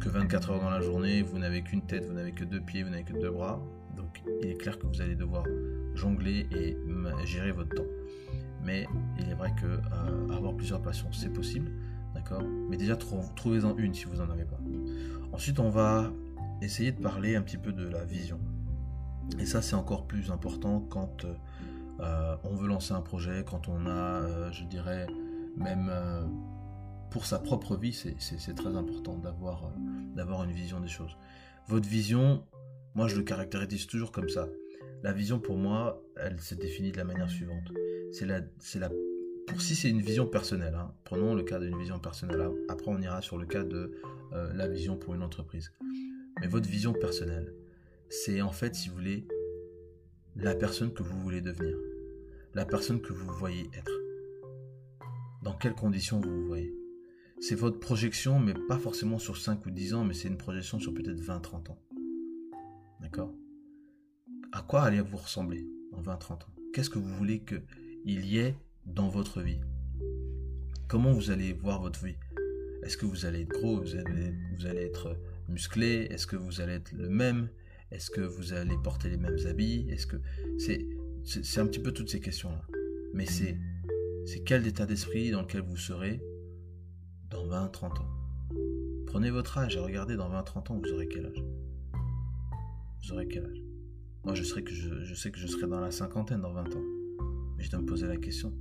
que 0.00 0.08
24 0.08 0.50
heures 0.50 0.60
dans 0.60 0.70
la 0.70 0.80
journée, 0.80 1.22
vous 1.22 1.38
n'avez 1.38 1.62
qu'une 1.62 1.82
tête, 1.82 2.04
vous 2.06 2.12
n'avez 2.12 2.32
que 2.32 2.44
deux 2.44 2.60
pieds, 2.60 2.82
vous 2.82 2.90
n'avez 2.90 3.04
que 3.04 3.12
deux 3.12 3.30
bras. 3.30 3.60
Donc 3.96 4.22
il 4.42 4.50
est 4.50 4.54
clair 4.54 4.78
que 4.78 4.86
vous 4.86 5.00
allez 5.00 5.16
devoir 5.16 5.44
jongler 5.94 6.46
et 6.52 6.76
gérer 7.24 7.52
votre 7.52 7.74
temps. 7.74 7.86
Mais 8.66 8.88
il 9.16 9.30
est 9.30 9.34
vrai 9.34 9.54
que 9.54 9.66
euh, 9.66 10.34
avoir 10.36 10.52
plusieurs 10.56 10.82
passions, 10.82 11.12
c'est 11.12 11.32
possible, 11.32 11.70
d'accord? 12.14 12.42
Mais 12.68 12.76
déjà, 12.76 12.96
trouvez-en 12.96 13.76
une 13.76 13.94
si 13.94 14.06
vous 14.06 14.16
n'en 14.16 14.28
avez 14.28 14.44
pas. 14.44 14.58
Ensuite, 15.32 15.60
on 15.60 15.70
va 15.70 16.12
essayer 16.60 16.90
de 16.90 17.00
parler 17.00 17.36
un 17.36 17.42
petit 17.42 17.58
peu 17.58 17.72
de 17.72 17.88
la 17.88 18.04
vision. 18.04 18.40
Et 19.38 19.46
ça, 19.46 19.62
c'est 19.62 19.76
encore 19.76 20.08
plus 20.08 20.32
important 20.32 20.80
quand 20.80 21.26
euh, 22.00 22.36
on 22.42 22.56
veut 22.56 22.66
lancer 22.66 22.92
un 22.92 23.02
projet, 23.02 23.44
quand 23.48 23.68
on 23.68 23.86
a, 23.86 23.90
euh, 23.90 24.50
je 24.50 24.64
dirais, 24.64 25.06
même 25.56 25.92
pour 27.10 27.24
sa 27.24 27.38
propre 27.38 27.76
vie, 27.76 27.92
c'est 27.92 28.54
très 28.54 28.76
important 28.76 29.16
d'avoir 29.16 30.42
une 30.42 30.52
vision 30.52 30.80
des 30.80 30.88
choses. 30.88 31.16
Votre 31.68 31.88
vision, 31.88 32.42
moi, 32.96 33.06
je 33.06 33.14
le 33.14 33.22
caractérise 33.22 33.86
toujours 33.86 34.10
comme 34.10 34.28
ça. 34.28 34.48
La 35.04 35.12
vision, 35.12 35.38
pour 35.38 35.56
moi, 35.56 36.02
elle 36.16 36.40
se 36.40 36.56
définit 36.56 36.90
de 36.90 36.96
la 36.96 37.04
manière 37.04 37.30
suivante. 37.30 37.70
C'est 38.12 38.26
la, 38.26 38.40
pour 39.46 39.60
si 39.60 39.74
c'est 39.74 39.90
une 39.90 40.00
vision 40.00 40.26
personnelle, 40.26 40.74
hein, 40.74 40.92
prenons 41.04 41.34
le 41.34 41.42
cas 41.42 41.58
d'une 41.58 41.78
vision 41.78 41.98
personnelle. 41.98 42.50
Après, 42.68 42.90
on 42.90 43.00
ira 43.00 43.22
sur 43.22 43.38
le 43.38 43.46
cas 43.46 43.62
de 43.62 43.92
euh, 44.32 44.52
la 44.54 44.68
vision 44.68 44.96
pour 44.96 45.14
une 45.14 45.22
entreprise. 45.22 45.72
Mais 46.40 46.48
votre 46.48 46.68
vision 46.68 46.92
personnelle, 46.92 47.54
c'est 48.08 48.42
en 48.42 48.52
fait, 48.52 48.74
si 48.74 48.88
vous 48.88 48.96
voulez, 48.96 49.26
la 50.34 50.54
personne 50.54 50.92
que 50.92 51.02
vous 51.02 51.18
voulez 51.20 51.40
devenir, 51.40 51.76
la 52.54 52.66
personne 52.66 53.00
que 53.00 53.12
vous 53.12 53.32
voyez 53.32 53.70
être. 53.76 53.92
dans 55.42 55.52
quelles 55.52 55.74
conditions 55.74 56.20
vous 56.20 56.42
vous 56.42 56.46
voyez. 56.46 56.74
C'est 57.40 57.54
votre 57.54 57.78
projection, 57.78 58.40
mais 58.40 58.54
pas 58.68 58.78
forcément 58.78 59.18
sur 59.18 59.36
5 59.36 59.64
ou 59.66 59.70
10 59.70 59.94
ans, 59.94 60.04
mais 60.04 60.14
c'est 60.14 60.28
une 60.28 60.38
projection 60.38 60.80
sur 60.80 60.92
peut-être 60.92 61.20
20-30 61.20 61.70
ans. 61.70 61.78
D'accord? 63.00 63.32
À 64.52 64.62
quoi 64.62 64.82
allez-vous 64.82 65.18
ressembler 65.18 65.68
en 65.92 66.02
20-30 66.02 66.32
ans? 66.32 66.54
Qu'est-ce 66.72 66.90
que 66.90 66.98
vous 66.98 67.14
voulez 67.14 67.40
qu'il 68.06 68.24
y 68.24 68.38
ait 68.38 68.54
dans 68.84 69.08
votre 69.08 69.40
vie. 69.40 69.58
Comment 70.86 71.12
vous 71.12 71.32
allez 71.32 71.52
voir 71.52 71.82
votre 71.82 72.04
vie? 72.04 72.14
Est-ce 72.84 72.96
que 72.96 73.04
vous 73.04 73.26
allez 73.26 73.40
être 73.40 73.48
gros 73.48 73.80
vous 73.80 73.96
allez, 73.96 74.32
vous 74.56 74.66
allez 74.66 74.82
être 74.82 75.16
musclé? 75.48 76.06
Est-ce 76.08 76.28
que 76.28 76.36
vous 76.36 76.60
allez 76.60 76.74
être 76.74 76.92
le 76.92 77.08
même? 77.08 77.48
Est-ce 77.90 78.10
que 78.10 78.20
vous 78.20 78.52
allez 78.52 78.76
porter 78.84 79.10
les 79.10 79.16
mêmes 79.16 79.38
habits? 79.48 79.88
Est-ce 79.90 80.06
que 80.06 80.18
c'est 80.56 80.86
c'est 81.24 81.58
un 81.58 81.66
petit 81.66 81.80
peu 81.80 81.90
toutes 81.90 82.08
ces 82.08 82.20
questions-là. 82.20 82.62
Mais 83.12 83.26
c'est 83.26 83.58
c'est 84.24 84.44
quel 84.44 84.64
état 84.68 84.86
d'esprit 84.86 85.32
dans 85.32 85.42
lequel 85.42 85.62
vous 85.62 85.76
serez 85.76 86.22
dans 87.28 87.44
20, 87.44 87.70
30 87.70 87.98
ans? 87.98 88.10
Prenez 89.06 89.30
votre 89.30 89.58
âge 89.58 89.74
et 89.74 89.80
regardez 89.80 90.14
dans 90.14 90.28
20, 90.28 90.44
30 90.44 90.70
ans, 90.70 90.80
vous 90.80 90.92
aurez 90.92 91.08
quel 91.08 91.26
âge? 91.26 91.42
Vous 93.02 93.12
aurez 93.12 93.26
quel 93.26 93.46
âge? 93.46 93.62
Moi, 94.22 94.34
je, 94.34 94.44
sais 94.44 94.62
que 94.62 94.70
je 94.70 95.46
serai 95.48 95.66
dans 95.66 95.80
la 95.80 95.90
cinquantaine 95.90 96.40
dans 96.40 96.52
20 96.52 96.76
ans. 96.76 96.95
Mais 97.56 97.64
je 97.64 97.70
dois 97.70 97.80
me 97.80 97.86
poser 97.86 98.06
la 98.06 98.16
question. 98.16 98.52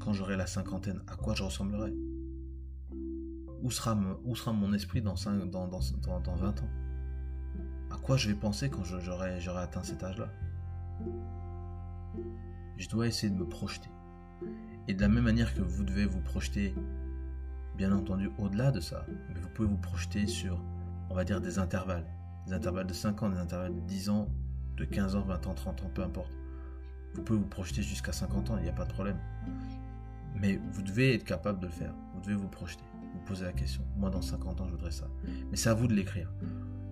Quand 0.00 0.12
j'aurai 0.12 0.36
la 0.36 0.46
cinquantaine, 0.46 1.02
à 1.06 1.16
quoi 1.16 1.34
je 1.34 1.42
ressemblerai? 1.42 1.92
Où 3.62 3.70
sera, 3.70 3.94
mon 3.94 4.72
esprit 4.72 5.02
dans, 5.02 5.16
5, 5.16 5.50
dans, 5.50 5.66
dans, 5.66 5.80
dans, 6.20 6.34
20 6.36 6.62
ans? 6.62 6.68
À 7.90 7.96
quoi 7.96 8.16
je 8.16 8.28
vais 8.28 8.34
penser 8.34 8.70
quand 8.70 8.84
j'aurai 8.84 9.38
atteint 9.56 9.82
cet 9.82 10.02
âge-là? 10.04 10.28
Je 12.76 12.88
dois 12.88 13.06
essayer 13.06 13.32
de 13.32 13.38
me 13.38 13.46
projeter. 13.46 13.90
Et 14.86 14.94
de 14.94 15.00
la 15.00 15.08
même 15.08 15.24
manière 15.24 15.52
que 15.54 15.60
vous 15.60 15.84
devez 15.84 16.06
vous 16.06 16.20
projeter, 16.20 16.74
bien 17.76 17.92
entendu, 17.92 18.30
au-delà 18.38 18.70
de 18.70 18.80
ça, 18.80 19.04
mais 19.28 19.40
vous 19.40 19.48
pouvez 19.50 19.68
vous 19.68 19.76
projeter 19.76 20.26
sur, 20.26 20.62
on 21.10 21.14
va 21.14 21.24
dire, 21.24 21.40
des 21.40 21.58
intervalles. 21.58 22.06
Des 22.46 22.52
intervalles 22.52 22.86
de 22.86 22.94
5 22.94 23.22
ans, 23.22 23.28
des 23.28 23.38
intervalles 23.38 23.74
de 23.74 23.86
10 23.86 24.08
ans, 24.10 24.28
de 24.76 24.84
15 24.84 25.16
ans, 25.16 25.22
20 25.22 25.46
ans, 25.48 25.54
30 25.54 25.82
ans, 25.82 25.90
peu 25.92 26.02
importe. 26.02 26.32
Vous 27.18 27.24
pouvez 27.24 27.38
vous 27.40 27.46
projeter 27.46 27.82
jusqu'à 27.82 28.12
50 28.12 28.50
ans, 28.50 28.56
il 28.58 28.62
n'y 28.62 28.68
a 28.68 28.72
pas 28.72 28.84
de 28.84 28.92
problème. 28.92 29.18
Mais 30.36 30.60
vous 30.72 30.82
devez 30.82 31.14
être 31.14 31.24
capable 31.24 31.58
de 31.58 31.66
le 31.66 31.72
faire. 31.72 31.92
Vous 32.14 32.20
devez 32.20 32.36
vous 32.36 32.48
projeter. 32.48 32.84
Vous 33.12 33.20
posez 33.26 33.44
la 33.44 33.52
question. 33.52 33.82
Moi, 33.96 34.08
dans 34.08 34.22
50 34.22 34.60
ans, 34.60 34.66
je 34.66 34.72
voudrais 34.72 34.92
ça. 34.92 35.08
Mais 35.50 35.56
c'est 35.56 35.68
à 35.68 35.74
vous 35.74 35.88
de 35.88 35.94
l'écrire. 35.94 36.32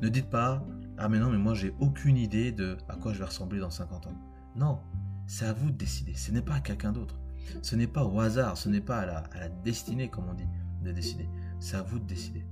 Ne 0.03 0.09
dites 0.09 0.29
pas, 0.29 0.67
ah 0.99 1.09
mais 1.09 1.21
non, 1.21 1.31
mais 1.31 1.39
moi, 1.39 1.55
j'ai 1.55 1.73
aucune 1.79 2.17
idée 2.17 2.51
de 2.51 2.77
à 2.89 2.97
quoi 2.97 3.13
je 3.13 3.19
vais 3.19 3.25
ressembler 3.25 3.61
dans 3.61 3.71
50 3.71 4.09
ans. 4.09 4.19
Non, 4.57 4.81
c'est 5.27 5.47
à 5.47 5.53
vous 5.53 5.71
de 5.71 5.77
décider. 5.77 6.15
Ce 6.15 6.33
n'est 6.33 6.43
pas 6.43 6.55
à 6.55 6.61
quelqu'un 6.61 6.93
d'autre. 6.93 7.19
Ce 7.63 7.77
n'est 7.77 7.87
pas 7.87 8.05
au 8.05 8.19
hasard, 8.19 8.57
ce 8.57 8.69
n'est 8.69 8.81
pas 8.81 8.99
à 8.99 9.07
la, 9.07 9.49
destinée, 9.65 10.09
comme 10.09 10.29
on 10.29 10.35
dit, 10.35 10.49
de 10.83 10.91
décider. 10.91 11.29
C'est 11.61 11.77
à 11.77 11.83
vous 11.83 12.01
de 12.01 12.05
décider. 12.05 12.45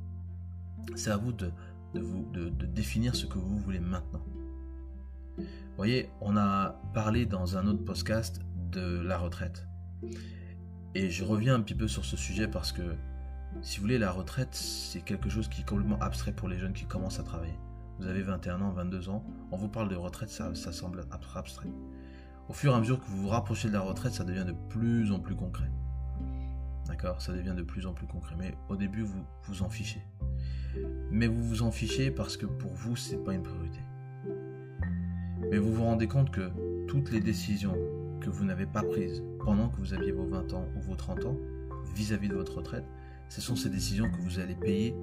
C'est 0.95 1.11
à 1.11 1.17
vous, 1.17 1.33
de, 1.33 1.51
définir 2.67 3.17
ce 3.17 3.27
que 3.27 3.39
vous 3.39 3.59
voulez 3.59 3.81
maintenant. 3.81 4.23
Vous 5.75 5.79
voyez, 5.79 6.09
on 6.21 6.37
a 6.37 6.81
parlé 6.93 7.27
dans 7.27 7.57
un 7.57 7.67
autre 7.67 7.85
podcast 7.85 8.41
de 8.71 9.01
la 9.01 9.19
retraite. 9.19 9.67
Et 10.95 11.11
je 11.11 11.25
reviens 11.25 11.57
un 11.57 11.61
petit 11.63 11.75
peu 11.75 11.89
sur 11.89 12.05
ce 12.05 12.17
sujet 12.17 12.47
parce 12.47 12.71
que, 12.71 12.95
si 13.61 13.79
vous 13.79 13.83
voulez, 13.83 13.99
la 13.99 14.13
retraite, 14.13 14.55
c'est 14.55 15.01
quelque 15.01 15.29
chose 15.29 15.49
qui 15.49 15.63
est 15.63 15.65
complètement 15.65 15.99
abstrait 15.99 16.31
pour 16.31 16.47
les 16.47 16.61
jeunes 16.61 16.75
qui 16.75 16.85
commencent 16.85 17.19
à 17.19 17.25
travailler. 17.25 17.59
Vous 17.99 18.07
avez 18.07 18.23
21 18.23 18.61
ans, 18.61 18.71
22 18.71 19.09
ans, 19.09 19.25
on 19.51 19.57
vous 19.57 19.69
parle 19.69 19.89
de 19.89 19.97
retraite, 19.97 20.29
ça, 20.29 20.55
ça 20.55 20.71
semble 20.71 21.07
abstrait. 21.35 21.71
Au 22.49 22.53
fur 22.53 22.71
et 22.71 22.77
à 22.77 22.79
mesure 22.79 23.01
que 23.01 23.07
vous 23.07 23.23
vous 23.23 23.29
rapprochez 23.31 23.67
de 23.67 23.73
la 23.73 23.81
retraite, 23.81 24.13
ça 24.13 24.23
devient 24.23 24.45
de 24.47 24.55
plus 24.69 25.11
en 25.11 25.19
plus 25.19 25.35
concret. 25.35 25.73
D'accord? 26.87 27.21
Ça 27.21 27.33
devient 27.33 27.55
de 27.57 27.65
plus 27.65 27.85
en 27.85 27.95
plus 27.95 28.07
concret. 28.07 28.37
Mais 28.39 28.55
au 28.69 28.77
début, 28.77 29.03
vous 29.03 29.25
vous 29.49 29.63
en 29.65 29.69
fichez. 29.69 30.07
Mais 31.11 31.27
vous 31.27 31.43
vous 31.43 31.63
en 31.63 31.73
fichez 31.73 32.13
parce 32.13 32.37
que 32.37 32.47
pour 32.47 32.73
vous, 32.75 32.95
c'est 32.95 33.25
pas 33.25 33.35
une 33.35 33.43
priorité. 33.43 33.81
Mais 35.55 35.61
vous 35.61 35.73
vous 35.73 35.85
rendez 35.85 36.09
compte 36.09 36.33
que 36.33 36.51
toutes 36.89 37.13
les 37.13 37.21
décisions 37.21 37.77
que 38.21 38.29
vous 38.29 38.45
n'avez 38.45 38.67
pas 38.67 38.83
prises 38.83 39.23
pendant 39.39 39.69
que 39.69 39.77
vous 39.77 39.95
aviez 39.95 40.11
vos 40.11 40.27
20 40.27 40.53
ans 40.53 40.67
ou 40.77 40.81
vos 40.81 40.97
30 40.97 41.27
ans 41.27 41.37
vis-à-vis 41.95 42.27
de 42.27 42.35
votre 42.35 42.57
retraite, 42.57 42.83
ce 43.29 43.41
sont 43.41 43.55
ces 43.55 43.71
décisions 43.71 44.11
que 44.11 44.21
vous 44.21 44.41
allez 44.41 44.57
payer 44.57 44.97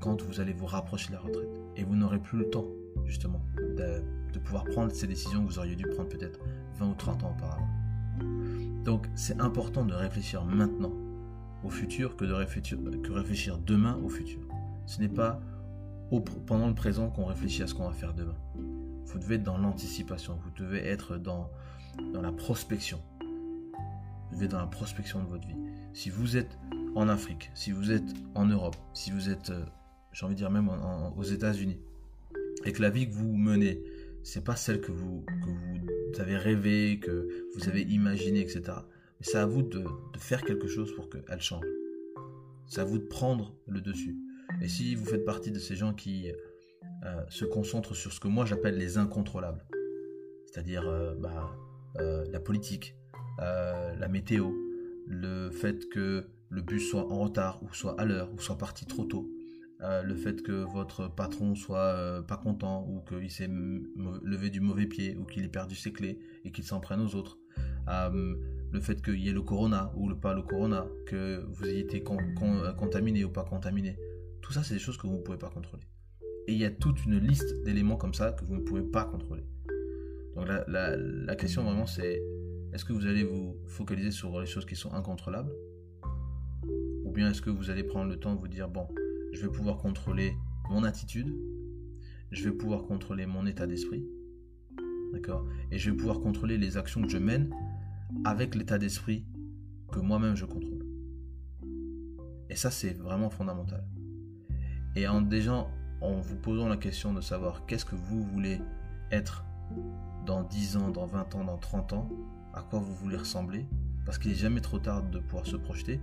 quand 0.00 0.22
vous 0.22 0.40
allez 0.40 0.54
vous 0.54 0.64
rapprocher 0.64 1.08
de 1.08 1.12
la 1.12 1.20
retraite. 1.20 1.50
Et 1.76 1.84
vous 1.84 1.96
n'aurez 1.96 2.18
plus 2.18 2.38
le 2.38 2.48
temps, 2.48 2.64
justement, 3.04 3.42
de, 3.58 4.02
pouvoir 4.38 4.64
prendre 4.64 4.90
ces 4.90 5.06
décisions 5.06 5.44
que 5.44 5.52
vous 5.52 5.58
auriez 5.58 5.76
dû 5.76 5.84
prendre 5.84 6.08
peut-être 6.08 6.40
20 6.78 6.86
ou 6.86 6.94
30 6.94 7.24
ans 7.24 7.36
auparavant. 7.36 7.68
Donc 8.86 9.06
c'est 9.14 9.38
important 9.38 9.84
de 9.84 9.92
réfléchir 9.92 10.46
maintenant 10.46 10.94
au 11.62 11.68
futur 11.68 12.16
que 12.16 12.24
de 12.24 12.32
réfléchir 12.32 13.58
demain 13.58 14.00
au 14.02 14.08
futur. 14.08 14.40
Ce 14.86 14.98
n'est 15.02 15.10
pas 15.10 15.42
pendant 16.46 16.68
le 16.68 16.74
présent 16.74 17.10
qu'on 17.10 17.26
réfléchit 17.26 17.62
à 17.62 17.66
ce 17.66 17.74
qu'on 17.74 17.86
va 17.86 17.92
faire 17.92 18.14
demain. 18.14 18.36
Vous 19.14 19.20
devez 19.20 19.36
être 19.36 19.44
dans 19.44 19.58
l'anticipation, 19.58 20.36
vous 20.42 20.50
devez 20.58 20.84
être 20.84 21.18
dans, 21.18 21.48
dans 22.12 22.20
la 22.20 22.32
prospection. 22.32 23.00
Vous 23.22 24.34
devez 24.34 24.46
être 24.46 24.50
dans 24.50 24.58
la 24.58 24.66
prospection 24.66 25.22
de 25.22 25.28
votre 25.28 25.46
vie. 25.46 25.54
Si 25.92 26.10
vous 26.10 26.36
êtes 26.36 26.58
en 26.96 27.08
Afrique, 27.08 27.52
si 27.54 27.70
vous 27.70 27.92
êtes 27.92 28.12
en 28.34 28.46
Europe, 28.46 28.74
si 28.92 29.12
vous 29.12 29.30
êtes, 29.30 29.50
euh, 29.50 29.64
j'ai 30.12 30.26
envie 30.26 30.34
de 30.34 30.38
dire 30.40 30.50
même 30.50 30.68
aux 31.16 31.22
États-Unis, 31.22 31.78
et 32.64 32.72
que 32.72 32.82
la 32.82 32.90
vie 32.90 33.08
que 33.08 33.14
vous 33.14 33.36
menez, 33.36 33.80
c'est 34.24 34.42
pas 34.42 34.56
celle 34.56 34.80
que 34.80 34.90
vous, 34.90 35.24
que 35.24 35.50
vous 36.12 36.20
avez 36.20 36.36
rêvé, 36.36 36.98
que 36.98 37.46
vous 37.54 37.68
avez 37.68 37.82
imaginé, 37.82 38.40
etc. 38.40 38.64
C'est 39.20 39.38
à 39.38 39.46
vous 39.46 39.62
de, 39.62 39.84
faire 40.18 40.42
quelque 40.42 40.66
chose 40.66 40.92
pour 40.96 41.08
qu'elle 41.08 41.40
change. 41.40 41.64
C'est 42.66 42.80
à 42.80 42.84
vous 42.84 42.98
de 42.98 43.04
prendre 43.04 43.54
le 43.68 43.80
dessus. 43.80 44.16
Et 44.60 44.66
si 44.66 44.96
vous 44.96 45.04
faites 45.04 45.24
partie 45.24 45.52
de 45.52 45.60
ces 45.60 45.76
gens 45.76 45.94
qui 45.94 46.32
euh, 47.04 47.22
se 47.28 47.44
concentrent 47.44 47.94
sur 47.94 48.12
ce 48.14 48.20
que 48.20 48.28
moi 48.28 48.46
j'appelle 48.46 48.78
les 48.78 48.96
incontrôlables, 48.96 49.62
c'est-à-dire 50.46 50.88
euh, 50.88 51.14
bah, 51.14 51.54
euh, 51.98 52.24
la 52.30 52.40
politique, 52.40 52.96
la 53.38 54.08
météo, 54.08 54.52
le 55.06 55.50
fait 55.50 55.88
que 55.90 56.24
le 56.48 56.62
bus 56.62 56.88
soit 56.88 57.12
en 57.12 57.18
retard 57.18 57.62
ou 57.62 57.74
soit 57.74 58.00
à 58.00 58.06
l'heure 58.06 58.32
ou 58.32 58.40
soit 58.40 58.56
parti 58.56 58.86
trop 58.86 59.04
tôt, 59.04 59.28
le 59.80 60.14
fait 60.14 60.42
que 60.42 60.52
votre 60.52 61.08
patron 61.08 61.54
soit 61.54 62.24
pas 62.26 62.36
content 62.36 62.86
ou 62.88 63.00
qu'il 63.00 63.30
s'est 63.30 63.48
levé 63.48 64.48
du 64.50 64.60
mauvais 64.60 64.86
pied 64.86 65.16
ou 65.16 65.24
qu'il 65.24 65.44
ait 65.44 65.48
perdu 65.48 65.74
ses 65.74 65.92
clés 65.92 66.20
et 66.44 66.52
qu'il 66.52 66.64
s'en 66.64 66.80
prenne 66.80 67.00
aux 67.00 67.16
autres. 67.16 67.38
Le 67.88 68.80
fait 68.80 69.02
qu'il 69.02 69.20
y 69.20 69.28
ait 69.28 69.32
le 69.32 69.42
corona 69.42 69.92
ou 69.96 70.08
le, 70.08 70.16
pas 70.16 70.32
le 70.32 70.42
corona, 70.42 70.86
que 71.06 71.44
vous 71.48 71.64
ayez 71.64 71.80
été 71.80 72.02
contaminé 72.02 73.24
ou 73.24 73.30
pas 73.30 73.44
contaminé. 73.44 73.98
Tout 74.40 74.52
ça, 74.52 74.62
c'est 74.62 74.74
des 74.74 74.80
choses 74.80 74.96
que 74.96 75.06
vous 75.06 75.16
ne 75.16 75.22
pouvez 75.22 75.38
pas 75.38 75.50
contrôler. 75.50 75.84
Et 76.46 76.52
il 76.52 76.58
y 76.58 76.64
a 76.64 76.70
toute 76.70 77.04
une 77.04 77.18
liste 77.18 77.62
d'éléments 77.64 77.96
comme 77.96 78.14
ça 78.14 78.32
que 78.32 78.44
vous 78.44 78.56
ne 78.56 78.60
pouvez 78.60 78.82
pas 78.82 79.04
contrôler. 79.04 79.44
Donc 80.36 80.48
la, 80.48 80.96
la 80.96 81.36
question 81.36 81.62
vraiment 81.62 81.86
c'est 81.86 82.20
est-ce 82.72 82.84
que 82.84 82.92
vous 82.92 83.06
allez 83.06 83.22
vous 83.22 83.56
focaliser 83.66 84.10
sur 84.10 84.40
les 84.40 84.46
choses 84.46 84.66
qui 84.66 84.74
sont 84.74 84.92
incontrôlables? 84.92 85.52
Ou 87.04 87.12
bien 87.12 87.30
est-ce 87.30 87.40
que 87.40 87.50
vous 87.50 87.70
allez 87.70 87.84
prendre 87.84 88.10
le 88.10 88.18
temps 88.18 88.34
de 88.34 88.40
vous 88.40 88.48
dire 88.48 88.68
bon, 88.68 88.88
je 89.32 89.42
vais 89.42 89.52
pouvoir 89.52 89.78
contrôler 89.78 90.34
mon 90.68 90.82
attitude, 90.82 91.32
je 92.32 92.44
vais 92.44 92.52
pouvoir 92.52 92.82
contrôler 92.82 93.26
mon 93.26 93.46
état 93.46 93.66
d'esprit, 93.66 94.04
d'accord? 95.12 95.46
Et 95.70 95.78
je 95.78 95.90
vais 95.90 95.96
pouvoir 95.96 96.20
contrôler 96.20 96.58
les 96.58 96.76
actions 96.76 97.00
que 97.02 97.08
je 97.08 97.18
mène 97.18 97.50
avec 98.24 98.54
l'état 98.54 98.78
d'esprit 98.78 99.24
que 99.92 100.00
moi-même 100.00 100.34
je 100.34 100.44
contrôle. 100.44 100.84
Et 102.50 102.56
ça, 102.56 102.70
c'est 102.70 102.94
vraiment 102.98 103.30
fondamental. 103.30 103.84
Et 104.96 105.06
en 105.06 105.22
déjà 105.22 105.66
en 106.00 106.14
vous 106.20 106.36
posant 106.36 106.68
la 106.68 106.76
question 106.76 107.12
de 107.12 107.20
savoir 107.20 107.66
qu'est-ce 107.66 107.84
que 107.84 107.94
vous 107.94 108.22
voulez 108.22 108.60
être 109.10 109.44
dans 110.26 110.42
10 110.42 110.76
ans, 110.76 110.90
dans 110.90 111.06
20 111.06 111.34
ans, 111.34 111.44
dans 111.44 111.58
30 111.58 111.92
ans, 111.92 112.10
à 112.52 112.62
quoi 112.62 112.78
vous 112.78 112.94
voulez 112.94 113.16
ressembler, 113.16 113.66
parce 114.04 114.18
qu'il 114.18 114.30
n'est 114.30 114.36
jamais 114.36 114.60
trop 114.60 114.78
tard 114.78 115.02
de 115.02 115.18
pouvoir 115.18 115.46
se 115.46 115.56
projeter, 115.56 116.00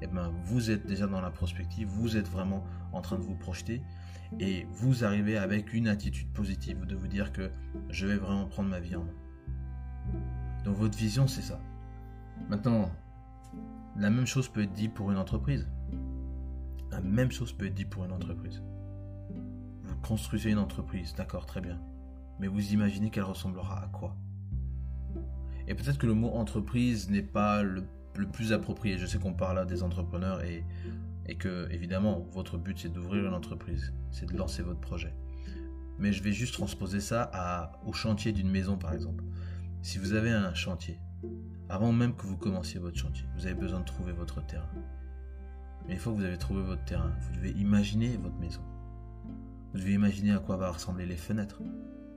eh 0.00 0.06
ben, 0.06 0.32
vous 0.44 0.70
êtes 0.70 0.86
déjà 0.86 1.06
dans 1.06 1.20
la 1.20 1.30
prospective, 1.30 1.88
vous 1.88 2.16
êtes 2.16 2.28
vraiment 2.28 2.64
en 2.92 3.00
train 3.00 3.16
de 3.16 3.22
vous 3.22 3.36
projeter 3.36 3.82
et 4.38 4.66
vous 4.70 5.04
arrivez 5.04 5.36
avec 5.36 5.72
une 5.72 5.88
attitude 5.88 6.32
positive 6.32 6.86
de 6.86 6.94
vous 6.94 7.08
dire 7.08 7.32
que 7.32 7.50
je 7.88 8.06
vais 8.06 8.16
vraiment 8.16 8.46
prendre 8.46 8.68
ma 8.68 8.80
vie 8.80 8.96
en 8.96 9.04
main. 9.04 9.14
Donc 10.64 10.76
votre 10.76 10.96
vision, 10.96 11.26
c'est 11.26 11.42
ça. 11.42 11.60
Maintenant, 12.48 12.90
la 13.96 14.10
même 14.10 14.26
chose 14.26 14.48
peut 14.48 14.62
être 14.62 14.72
dit 14.72 14.88
pour 14.88 15.10
une 15.10 15.18
entreprise. 15.18 15.68
La 16.90 17.00
même 17.00 17.30
chose 17.30 17.52
peut 17.52 17.66
être 17.66 17.74
dit 17.74 17.84
pour 17.84 18.04
une 18.04 18.12
entreprise. 18.12 18.62
Construisez 20.02 20.50
une 20.50 20.58
entreprise, 20.58 21.14
d'accord, 21.14 21.46
très 21.46 21.60
bien. 21.60 21.80
Mais 22.38 22.48
vous 22.48 22.72
imaginez 22.72 23.10
qu'elle 23.10 23.24
ressemblera 23.24 23.82
à 23.82 23.88
quoi? 23.88 24.16
Et 25.68 25.74
peut-être 25.74 25.98
que 25.98 26.06
le 26.06 26.14
mot 26.14 26.30
entreprise 26.30 27.10
n'est 27.10 27.22
pas 27.22 27.62
le 27.62 27.84
plus 28.32 28.52
approprié. 28.52 28.98
Je 28.98 29.06
sais 29.06 29.18
qu'on 29.18 29.34
parle 29.34 29.56
là 29.56 29.64
des 29.64 29.82
entrepreneurs 29.82 30.42
et, 30.42 30.64
que, 31.38 31.70
évidemment, 31.70 32.26
votre 32.32 32.58
but 32.58 32.76
c'est 32.76 32.88
d'ouvrir 32.88 33.26
une 33.26 33.34
entreprise, 33.34 33.94
c'est 34.10 34.26
de 34.26 34.36
lancer 34.36 34.62
votre 34.62 34.80
projet. 34.80 35.14
Mais 35.98 36.12
je 36.12 36.22
vais 36.22 36.32
juste 36.32 36.54
transposer 36.54 37.00
ça 37.00 37.70
au 37.86 37.92
chantier 37.92 38.32
d'une 38.32 38.50
maison, 38.50 38.76
par 38.76 38.92
exemple. 38.92 39.22
Si 39.82 39.98
vous 39.98 40.12
avez 40.14 40.30
un 40.30 40.54
chantier 40.54 40.98
Avant 41.68 41.92
même 41.92 42.16
que 42.16 42.26
vous 42.26 42.36
commenciez 42.36 42.80
votre 42.80 42.98
chantier, 42.98 43.26
vous 43.36 43.46
avez 43.46 43.54
besoin 43.54 43.80
de 43.80 43.84
trouver 43.84 44.12
votre 44.12 44.44
terrain. 44.44 44.68
Mais 45.86 45.94
une 45.94 46.00
fois 46.00 46.12
que 46.12 46.18
vous 46.18 46.24
avez 46.24 46.38
trouvé 46.38 46.62
votre 46.62 46.84
terrain, 46.84 47.12
vous 47.20 47.36
devez 47.36 47.50
imaginer 47.52 48.16
votre 48.16 48.36
maison. 48.36 48.60
Vous 49.72 49.78
devez 49.78 49.92
imaginer 49.92 50.32
à 50.32 50.38
quoi 50.38 50.56
va 50.56 50.70
ressembler 50.70 51.06
les 51.06 51.16
fenêtres, 51.16 51.62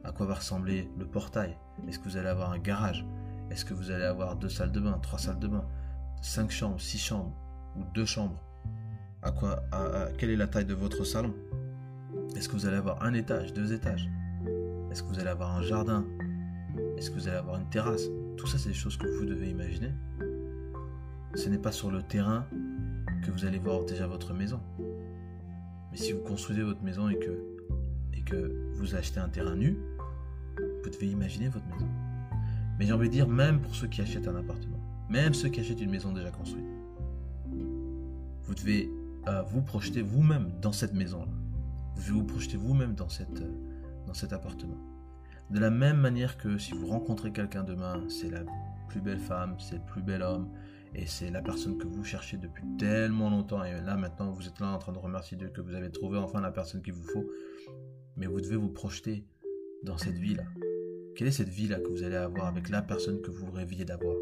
à 0.03 0.12
quoi 0.12 0.25
va 0.25 0.36
ressembler 0.36 0.89
le 0.98 1.05
portail. 1.05 1.55
Est-ce 1.88 2.00
que 2.00 2.05
vous 2.05 2.17
allez 2.17 2.29
avoir 2.29 2.51
un 2.51 2.57
garage? 2.57 3.05
Est-ce 3.51 3.63
que 3.63 3.75
vous 3.75 3.91
allez 3.91 4.05
avoir 4.05 4.36
deux 4.36 4.50
salles 4.50 4.72
de 4.72 4.79
bain, 4.79 4.98
trois 5.01 5.19
salles 5.19 5.38
de 5.38 5.48
bain, 5.48 5.63
cinq 6.22 6.50
chambres, 6.50 6.81
six 6.81 6.98
chambres 6.98 7.31
ou 7.75 7.83
deux 7.93 8.05
chambres? 8.05 8.41
À 9.22 9.31
quoi, 9.31 9.63
Quelle 10.17 10.31
est 10.31 10.36
la 10.36 10.48
taille 10.48 10.65
de 10.65 10.74
votre 10.74 11.03
salon? 11.03 11.33
Est-ce 12.36 12.50
que 12.50 12.53
vous 12.53 12.65
allez 12.65 12.77
avoir 12.77 13.03
un 13.03 13.13
étage, 13.13 13.53
deux 13.53 13.72
étages? 13.72 14.10
Est-ce 14.91 15.03
que 15.03 15.10
vous 15.10 15.19
allez 15.19 15.29
avoir 15.29 15.55
un 15.55 15.62
jardin? 15.62 16.05
Est-ce 16.98 17.12
que 17.12 17.15
vous 17.15 17.27
allez 17.27 17.38
avoir 17.38 17.60
une 17.60 17.69
terrasse? 17.69 18.03
Tout 18.36 18.48
ça, 18.48 18.57
c'est 18.57 18.69
des 18.69 18.75
choses 18.75 18.98
que 18.98 19.07
vous 19.07 19.25
devez 19.25 19.50
imaginer. 19.50 19.93
Ce 21.36 21.50
n'est 21.50 21.60
pas 21.60 21.72
sur 21.72 21.91
le 21.91 22.01
terrain 22.01 22.48
que 23.24 23.31
vous 23.31 23.45
allez 23.45 23.60
voir 23.60 23.86
déjà 23.86 24.07
votre 24.07 24.33
maison. 24.33 24.60
Mais 25.93 26.00
si 26.00 26.12
vous 26.12 26.21
construisez 26.21 26.63
votre 26.63 26.81
maison 26.81 27.07
et 27.07 27.19
que, 27.19 28.71
vous 28.73 28.95
achetez 28.95 29.19
un 29.19 29.29
terrain 29.29 29.55
nu, 29.55 29.77
vous 30.57 30.89
devez 30.89 31.05
imaginer 31.05 31.50
votre 31.50 31.67
maison. 31.67 31.88
Mais 32.79 32.88
j'ai 32.88 32.93
envie 32.93 33.07
de 33.07 33.13
dire, 33.13 33.27
même 33.27 33.62
pour 33.62 33.75
ceux 33.75 33.85
qui 33.85 34.01
achètent 34.01 34.27
un 34.27 34.35
appartement, 34.35 34.79
même 35.07 35.35
ceux 35.35 35.50
qui 35.50 35.59
achètent 35.59 35.81
une 35.81 35.91
maison 35.91 36.12
déjà 36.12 36.31
construite, 36.31 36.65
vous 37.45 38.55
devez 38.55 38.89
euh, 39.27 39.43
vous 39.43 39.62
projeter 39.62 40.01
vous-même 40.01 40.50
dans 40.63 40.71
cette 40.71 40.95
maison-là. 40.95 41.31
Vous 41.93 42.01
devez 42.01 42.13
vous 42.13 42.23
projeter 42.23 42.57
vous-même 42.57 42.95
dans, 42.95 43.07
euh, 43.19 43.51
dans 44.07 44.15
cet 44.15 44.33
appartement. 44.33 44.79
De 45.51 45.59
la 45.59 45.69
même 45.69 45.97
manière 45.97 46.38
que 46.38 46.57
si 46.57 46.71
vous 46.71 46.88
rencontrez 46.88 47.31
quelqu'un 47.31 47.63
demain, 47.63 48.03
c'est 48.09 48.31
la 48.31 48.41
plus 48.89 49.00
belle 49.00 49.19
femme, 49.19 49.57
c'est 49.59 49.75
le 49.75 49.85
plus 49.85 50.01
bel 50.01 50.23
homme, 50.23 50.50
et 50.95 51.05
c'est 51.07 51.31
la 51.31 51.41
personne 51.41 51.77
que 51.77 51.88
vous 51.88 52.03
cherchez 52.03 52.38
depuis 52.38 52.63
tellement 52.77 53.29
longtemps. 53.29 53.63
Et 53.63 53.73
là, 53.81 53.95
maintenant, 53.95 54.31
vous 54.31 54.47
êtes 54.47 54.59
là 54.59 54.67
en 54.67 54.77
train 54.77 54.91
de 54.91 55.00
remercier 55.00 55.38
Dieu 55.38 55.50
que 55.50 55.62
vous 55.62 55.73
avez 55.73 55.91
trouvé 55.91 56.17
enfin 56.17 56.39
la 56.39 56.51
personne 56.51 56.81
qu'il 56.81 56.93
vous 56.93 57.03
faut. 57.03 57.29
Mais 58.15 58.27
vous 58.27 58.41
devez 58.41 58.57
vous 58.57 58.69
projeter 58.69 59.25
dans 59.83 59.97
cette 59.97 60.17
vie-là. 60.17 60.43
Quelle 61.15 61.27
est 61.27 61.31
cette 61.31 61.50
vie-là 61.50 61.79
que 61.79 61.89
vous 61.89 62.03
allez 62.03 62.15
avoir 62.15 62.45
avec 62.45 62.69
la 62.69 62.81
personne 62.81 63.21
que 63.21 63.31
vous 63.31 63.50
rêviez 63.51 63.85
d'avoir? 63.85 64.15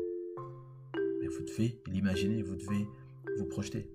Mais 1.21 1.27
vous 1.27 1.43
devez 1.43 1.81
l'imaginer, 1.87 2.41
vous 2.41 2.55
devez 2.55 2.87
vous 3.37 3.45
projeter. 3.45 3.89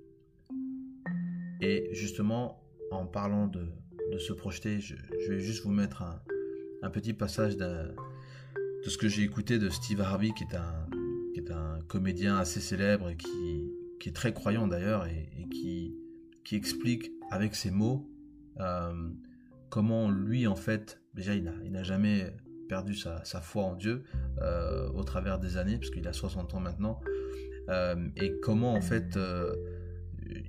Et 1.62 1.88
justement, 1.92 2.62
en 2.90 3.06
parlant 3.06 3.47
de, 3.47 3.66
se 4.18 4.33
projeter, 4.33 4.80
je, 4.80 4.95
vais 5.28 5.40
juste 5.40 5.64
vous 5.64 5.73
mettre 5.73 6.02
un, 6.02 6.90
petit 6.90 7.14
passage 7.14 7.56
de 7.56 7.95
ce 8.87 8.97
que 8.97 9.09
j'ai 9.09 9.23
écouté 9.23 9.59
de 9.59 9.68
Steve 9.71 10.00
Harvey, 10.00 10.30
qui 10.37 10.45
est 10.45 10.54
un, 10.54 10.86
un 11.50 11.81
comédien 11.88 12.37
assez 12.37 12.61
célèbre 12.61 13.11
et 13.11 13.17
qui, 13.17 13.73
qui 14.00 14.09
est 14.09 14.12
très 14.12 14.33
croyant 14.33 14.67
d'ailleurs 14.67 15.07
et, 15.07 15.29
qui, 15.50 15.97
qui 16.45 16.57
explique 16.57 17.12
avec 17.31 17.55
ses 17.55 17.71
mots 17.71 18.09
euh, 18.61 19.11
comment 19.69 20.11
lui 20.11 20.47
en 20.47 20.57
fait, 20.57 21.00
déjà 21.15 21.35
il 21.35 21.45
n'a 21.71 21.83
jamais 21.83 22.33
perdu 22.69 22.95
sa, 22.95 23.23
foi 23.41 23.65
en 23.65 23.75
Dieu 23.75 24.05
euh, 24.43 24.88
au 24.91 25.05
travers 25.05 25.38
des 25.38 25.57
années, 25.57 25.79
puisqu'il 25.79 26.07
a 26.09 26.12
60 26.12 26.55
ans 26.55 26.61
maintenant, 26.61 27.00
euh, 27.69 28.09
et 28.17 28.38
comment 28.41 28.75
en 28.75 28.81
fait 28.81 29.19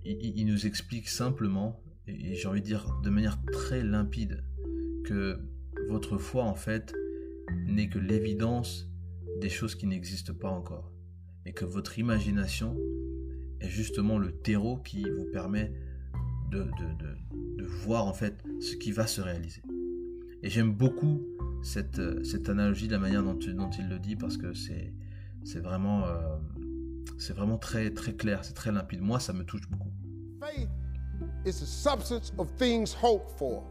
il, 0.04 0.38
il, 0.38 0.46
nous 0.48 0.66
explique 0.66 1.10
simplement, 1.10 1.84
et 2.08 2.36
j'ai 2.36 2.48
envie 2.48 2.62
de 2.62 2.66
dire 2.66 3.00
de 3.04 3.10
manière 3.10 3.38
très 3.51 3.84
limpide, 3.84 4.44
que 5.06 5.39
votre 5.89 6.18
foi 6.18 6.44
en 6.44 6.56
fait 6.56 6.94
n'est 7.66 7.89
que 7.89 8.00
l'évidence 8.00 8.89
des 9.39 9.50
choses 9.50 9.75
qui 9.75 9.88
n'existent 9.88 10.34
pas 10.34 10.50
encore. 10.50 10.91
Et 11.46 11.53
que 11.53 11.65
votre 11.65 11.98
imagination 12.00 12.75
est 13.62 13.70
justement 13.70 14.17
le 14.17 14.32
terreau 14.32 14.77
qui 14.77 15.03
vous 15.03 15.25
permet 15.32 15.72
de, 16.51 16.63
de, 17.58 17.65
voir 17.65 18.06
en 18.06 18.13
fait 18.13 18.43
ce 18.60 18.76
qui 18.76 18.91
va 18.91 19.08
se 19.08 19.21
réaliser. 19.21 19.62
Et 20.43 20.50
j'aime 20.50 20.73
beaucoup 20.73 21.21
cette, 21.63 22.02
cette 22.26 22.50
analogie 22.50 22.88
de 22.88 22.93
la 22.93 23.00
manière 23.00 23.23
dont, 23.23 23.34
dont 23.34 23.69
il 23.71 23.89
le 23.89 24.00
dit 24.00 24.15
parce 24.15 24.38
que 24.38 24.54
c'est, 24.54 24.93
c'est 25.43 25.60
vraiment, 25.60 26.06
euh, 26.06 26.38
c'est 27.17 27.34
vraiment 27.34 27.58
très, 27.58 27.91
très 27.91 28.13
clair, 28.13 28.43
c'est 28.43 28.54
très 28.54 28.71
limpide. 28.71 29.02
Moi, 29.02 29.19
ça 29.19 29.34
me 29.34 29.43
touche 29.43 29.67
beaucoup. 29.69 29.91
Faith 30.39 30.69
is 31.45 31.60
the 31.60 31.65
substance 31.65 32.32
of 32.38 32.50
things 32.58 32.93
hoped 32.93 33.32
for 33.38 33.63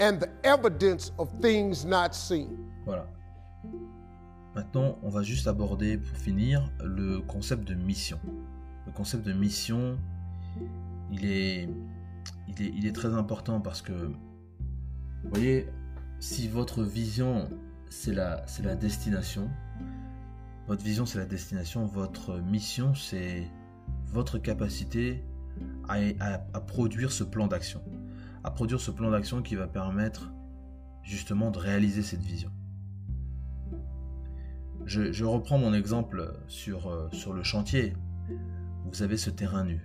and 0.00 0.18
the 0.18 0.28
evidence 0.44 1.12
of 1.18 1.28
things 1.40 1.84
not 1.84 2.12
seen. 2.12 2.48
Voilà. 2.84 3.06
Maintenant, 4.54 4.98
on 5.02 5.08
va 5.08 5.22
juste 5.22 5.46
aborder 5.46 5.96
pour 5.96 6.16
finir 6.16 6.70
le 6.84 7.20
concept 7.20 7.66
de 7.66 7.74
mission. 7.74 8.20
Le 8.86 8.92
concept 8.92 9.24
de 9.24 9.32
mission, 9.32 9.96
il 11.10 11.24
est, 11.24 11.68
très 12.94 13.14
important 13.14 13.60
parce 13.60 13.80
que, 13.80 13.92
vous 13.92 15.30
voyez, 15.30 15.68
si 16.20 16.48
votre 16.48 16.82
vision, 16.82 17.48
c'est 17.88 18.12
la, 18.12 18.44
destination, 18.74 19.48
votre 20.66 20.84
vision, 20.84 21.06
c'est 21.06 21.18
la 21.18 21.26
destination, 21.26 21.86
votre 21.86 22.38
mission, 22.38 22.94
c'est 22.94 23.48
votre 24.08 24.36
capacité 24.36 25.24
à 25.88 26.60
produire 26.60 27.10
ce 27.10 27.24
plan 27.24 27.46
d'action. 27.46 27.82
À 28.44 28.50
produire 28.50 28.80
ce 28.80 28.90
plan 28.90 29.10
d'action 29.10 29.40
qui 29.40 29.54
va 29.54 29.66
permettre 29.66 30.30
justement 31.02 31.50
de 31.50 31.58
réaliser 31.58 32.02
cette 32.02 32.22
vision. 32.22 32.50
Je, 34.92 35.24
reprends 35.24 35.56
mon 35.56 35.72
exemple 35.72 36.34
sur, 36.48 36.88
euh, 36.88 37.08
sur 37.12 37.32
le 37.32 37.42
chantier. 37.42 37.94
Vous 38.84 39.02
avez 39.02 39.16
ce 39.16 39.30
terrain 39.30 39.64
nu, 39.64 39.80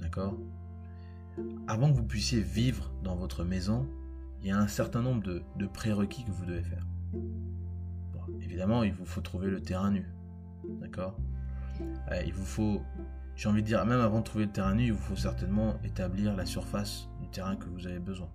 d'accord? 0.00 0.36
Avant 1.68 1.92
que 1.92 1.96
vous 1.96 2.04
puissiez 2.04 2.40
vivre 2.40 2.90
dans 3.04 3.14
votre 3.14 3.44
maison, 3.44 3.88
il 4.40 4.48
y 4.48 4.50
a 4.50 4.58
un 4.58 4.66
certain 4.66 5.00
nombre 5.00 5.22
de, 5.22 5.66
prérequis 5.68 6.24
que 6.24 6.32
vous 6.32 6.44
devez 6.44 6.64
faire. 6.64 6.84
évidemment, 8.40 8.82
il 8.82 8.92
vous 8.94 9.04
faut 9.04 9.20
trouver 9.20 9.48
le 9.48 9.60
terrain 9.60 9.92
nu, 9.92 10.08
d'accord? 10.80 11.16
Euh, 12.10 12.20
Il 12.26 12.34
vous 12.34 12.44
faut, 12.44 12.82
j'ai 13.36 13.48
envie 13.48 13.62
de 13.62 13.68
dire, 13.68 13.86
même 13.86 14.00
avant 14.00 14.18
de 14.18 14.24
trouver 14.24 14.46
le 14.46 14.52
terrain 14.52 14.74
nu, 14.74 14.86
il 14.86 14.92
vous 14.92 14.98
faut 14.98 15.14
certainement 15.14 15.76
établir 15.84 16.34
la 16.34 16.46
surface 16.46 17.08
du 17.20 17.28
terrain 17.28 17.54
que 17.54 17.68
vous 17.68 17.86
avez 17.86 18.00
besoin. 18.00 18.30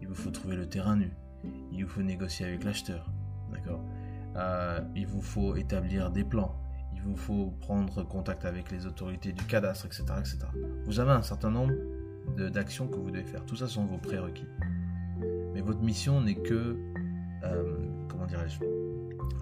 Il 0.00 0.06
vous 0.06 0.14
faut 0.14 0.30
trouver 0.30 0.54
le 0.54 0.68
terrain 0.68 0.94
nu. 0.94 1.10
Il 1.72 1.84
vous 1.84 1.90
faut 1.90 2.02
négocier 2.02 2.46
avec 2.46 2.62
l'acheteur, 2.62 3.10
d'accord? 3.50 3.80
Euh, 4.36 4.80
il 4.94 5.06
vous 5.06 5.22
faut 5.22 5.56
établir 5.56 6.10
des 6.10 6.24
plans, 6.24 6.54
il 6.94 7.02
vous 7.02 7.16
faut 7.16 7.52
prendre 7.60 8.02
contact 8.02 8.44
avec 8.44 8.70
les 8.70 8.86
autorités 8.86 9.32
du 9.32 9.44
cadastre, 9.44 9.86
etc. 9.86 10.04
etc. 10.18 10.38
Vous 10.84 11.00
avez 11.00 11.12
un 11.12 11.22
certain 11.22 11.50
nombre 11.50 11.74
d'actions 12.50 12.88
que 12.88 12.96
vous 12.96 13.10
devez 13.10 13.24
faire. 13.24 13.44
Tout 13.44 13.56
ça 13.56 13.68
sont 13.68 13.84
vos 13.84 13.98
prérequis. 13.98 14.46
Mais 15.52 15.60
votre 15.60 15.80
mission 15.80 16.20
n'est 16.20 16.34
que, 16.34 16.76
euh, 17.44 17.78
comment 18.08 18.26
dirais-je, 18.26 18.58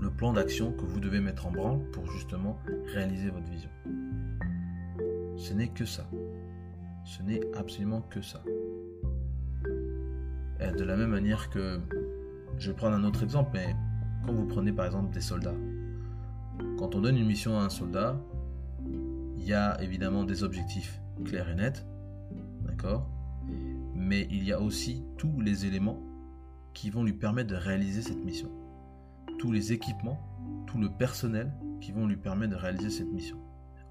le 0.03 0.11
plan 0.11 0.33
d'action 0.33 0.73
que 0.73 0.85
vous 0.85 1.01
devez 1.01 1.21
mettre 1.21 1.47
en 1.47 1.53
branle 1.53 1.79
pour 1.93 2.11
justement 2.11 2.59
réaliser 2.93 3.31
votre 3.31 3.49
vision. 3.49 3.71
Ce 5.37 5.55
n'est 5.55 5.69
que 5.69 5.85
ça. 5.85 6.05
Ce 7.05 7.23
n'est 7.23 7.41
absolument 7.57 8.03
que 8.03 8.21
ça. 8.21 8.43
Et 10.61 10.71
de 10.73 10.85
la 10.85 10.97
même 10.97 11.11
manière 11.11 11.51
que, 11.51 11.81
je 12.59 12.71
vais 12.71 12.77
prendre 12.77 12.97
un 12.97 13.05
autre 13.05 13.23
exemple, 13.23 13.51
mais 13.55 13.75
quand 14.25 14.33
vous 14.33 14.47
prenez 14.47 14.73
par 14.73 14.87
exemple 14.87 15.13
des 15.13 15.21
soldats, 15.21 15.55
quand 16.79 16.95
on 16.95 17.01
donne 17.01 17.17
une 17.17 17.27
mission 17.27 17.59
à 17.59 17.63
un 17.63 17.71
soldat, 17.71 18.21
il 19.37 19.45
y 19.45 19.55
a 19.55 19.81
évidemment 19.83 20.25
des 20.25 20.45
objectifs 20.45 21.01
clairs 21.25 21.49
et 21.51 21.55
nets, 21.55 21.85
d'accord? 22.65 23.09
Mais 23.95 24.27
il 24.31 24.45
y 24.45 24.53
a 24.53 24.61
aussi 24.61 25.05
tous 25.19 25.41
les 25.41 25.67
éléments 25.67 26.01
qui 26.75 26.91
vont 26.91 27.05
lui 27.05 27.13
permettre 27.13 27.51
de 27.51 27.57
réaliser 27.57 28.03
cette 28.03 28.25
mission. 28.25 28.51
Tous 29.39 29.53
les 29.53 29.73
équipements, 29.73 30.21
tout 30.67 30.79
le 30.79 30.89
personnel 30.89 31.53
qui 31.81 31.93
vont 31.93 32.07
lui 32.07 32.17
permettre 32.17 32.53
de 32.53 32.59
réaliser 32.59 32.91
cette 32.91 33.13
mission. 33.13 33.39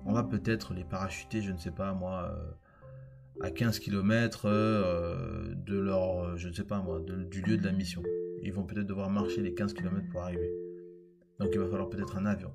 On 0.05 0.13
va 0.13 0.23
peut-être 0.23 0.73
les 0.73 0.83
parachuter, 0.83 1.41
je 1.41 1.51
ne 1.51 1.57
sais 1.57 1.71
pas 1.71 1.93
moi, 1.93 2.33
euh, 2.33 3.45
à 3.45 3.51
15 3.51 3.79
km 3.79 4.45
euh, 4.45 5.53
de 5.55 5.77
leur, 5.77 6.37
je 6.37 6.47
ne 6.47 6.53
sais 6.53 6.63
pas 6.63 6.81
moi, 6.81 7.01
du 7.01 7.41
lieu 7.41 7.57
de 7.57 7.63
la 7.63 7.71
mission 7.71 8.01
ils 8.43 8.53
vont 8.53 8.63
peut-être 8.63 8.87
devoir 8.87 9.09
marcher 9.09 9.41
les 9.41 9.53
15 9.53 9.73
km 9.73 10.09
pour 10.09 10.21
arriver. 10.21 10.49
Donc 11.39 11.49
il 11.53 11.59
va 11.59 11.67
falloir 11.67 11.89
peut-être 11.89 12.17
un 12.17 12.25
avion, 12.25 12.51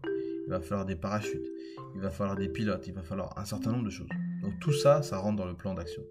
il 0.46 0.50
va 0.50 0.60
falloir 0.60 0.86
des 0.86 0.96
parachutes, 0.96 1.46
il 1.94 2.00
va 2.00 2.10
falloir 2.10 2.36
des 2.36 2.48
pilotes, 2.48 2.86
il 2.86 2.94
va 2.94 3.02
falloir 3.02 3.36
un 3.38 3.44
certain 3.44 3.72
nombre 3.72 3.84
de 3.84 3.90
choses. 3.90 4.08
Donc 4.42 4.58
tout 4.60 4.72
ça, 4.72 5.02
ça 5.02 5.18
rentre 5.18 5.36
dans 5.36 5.46
le 5.46 5.56
plan 5.56 5.74
d'action. 5.74 6.02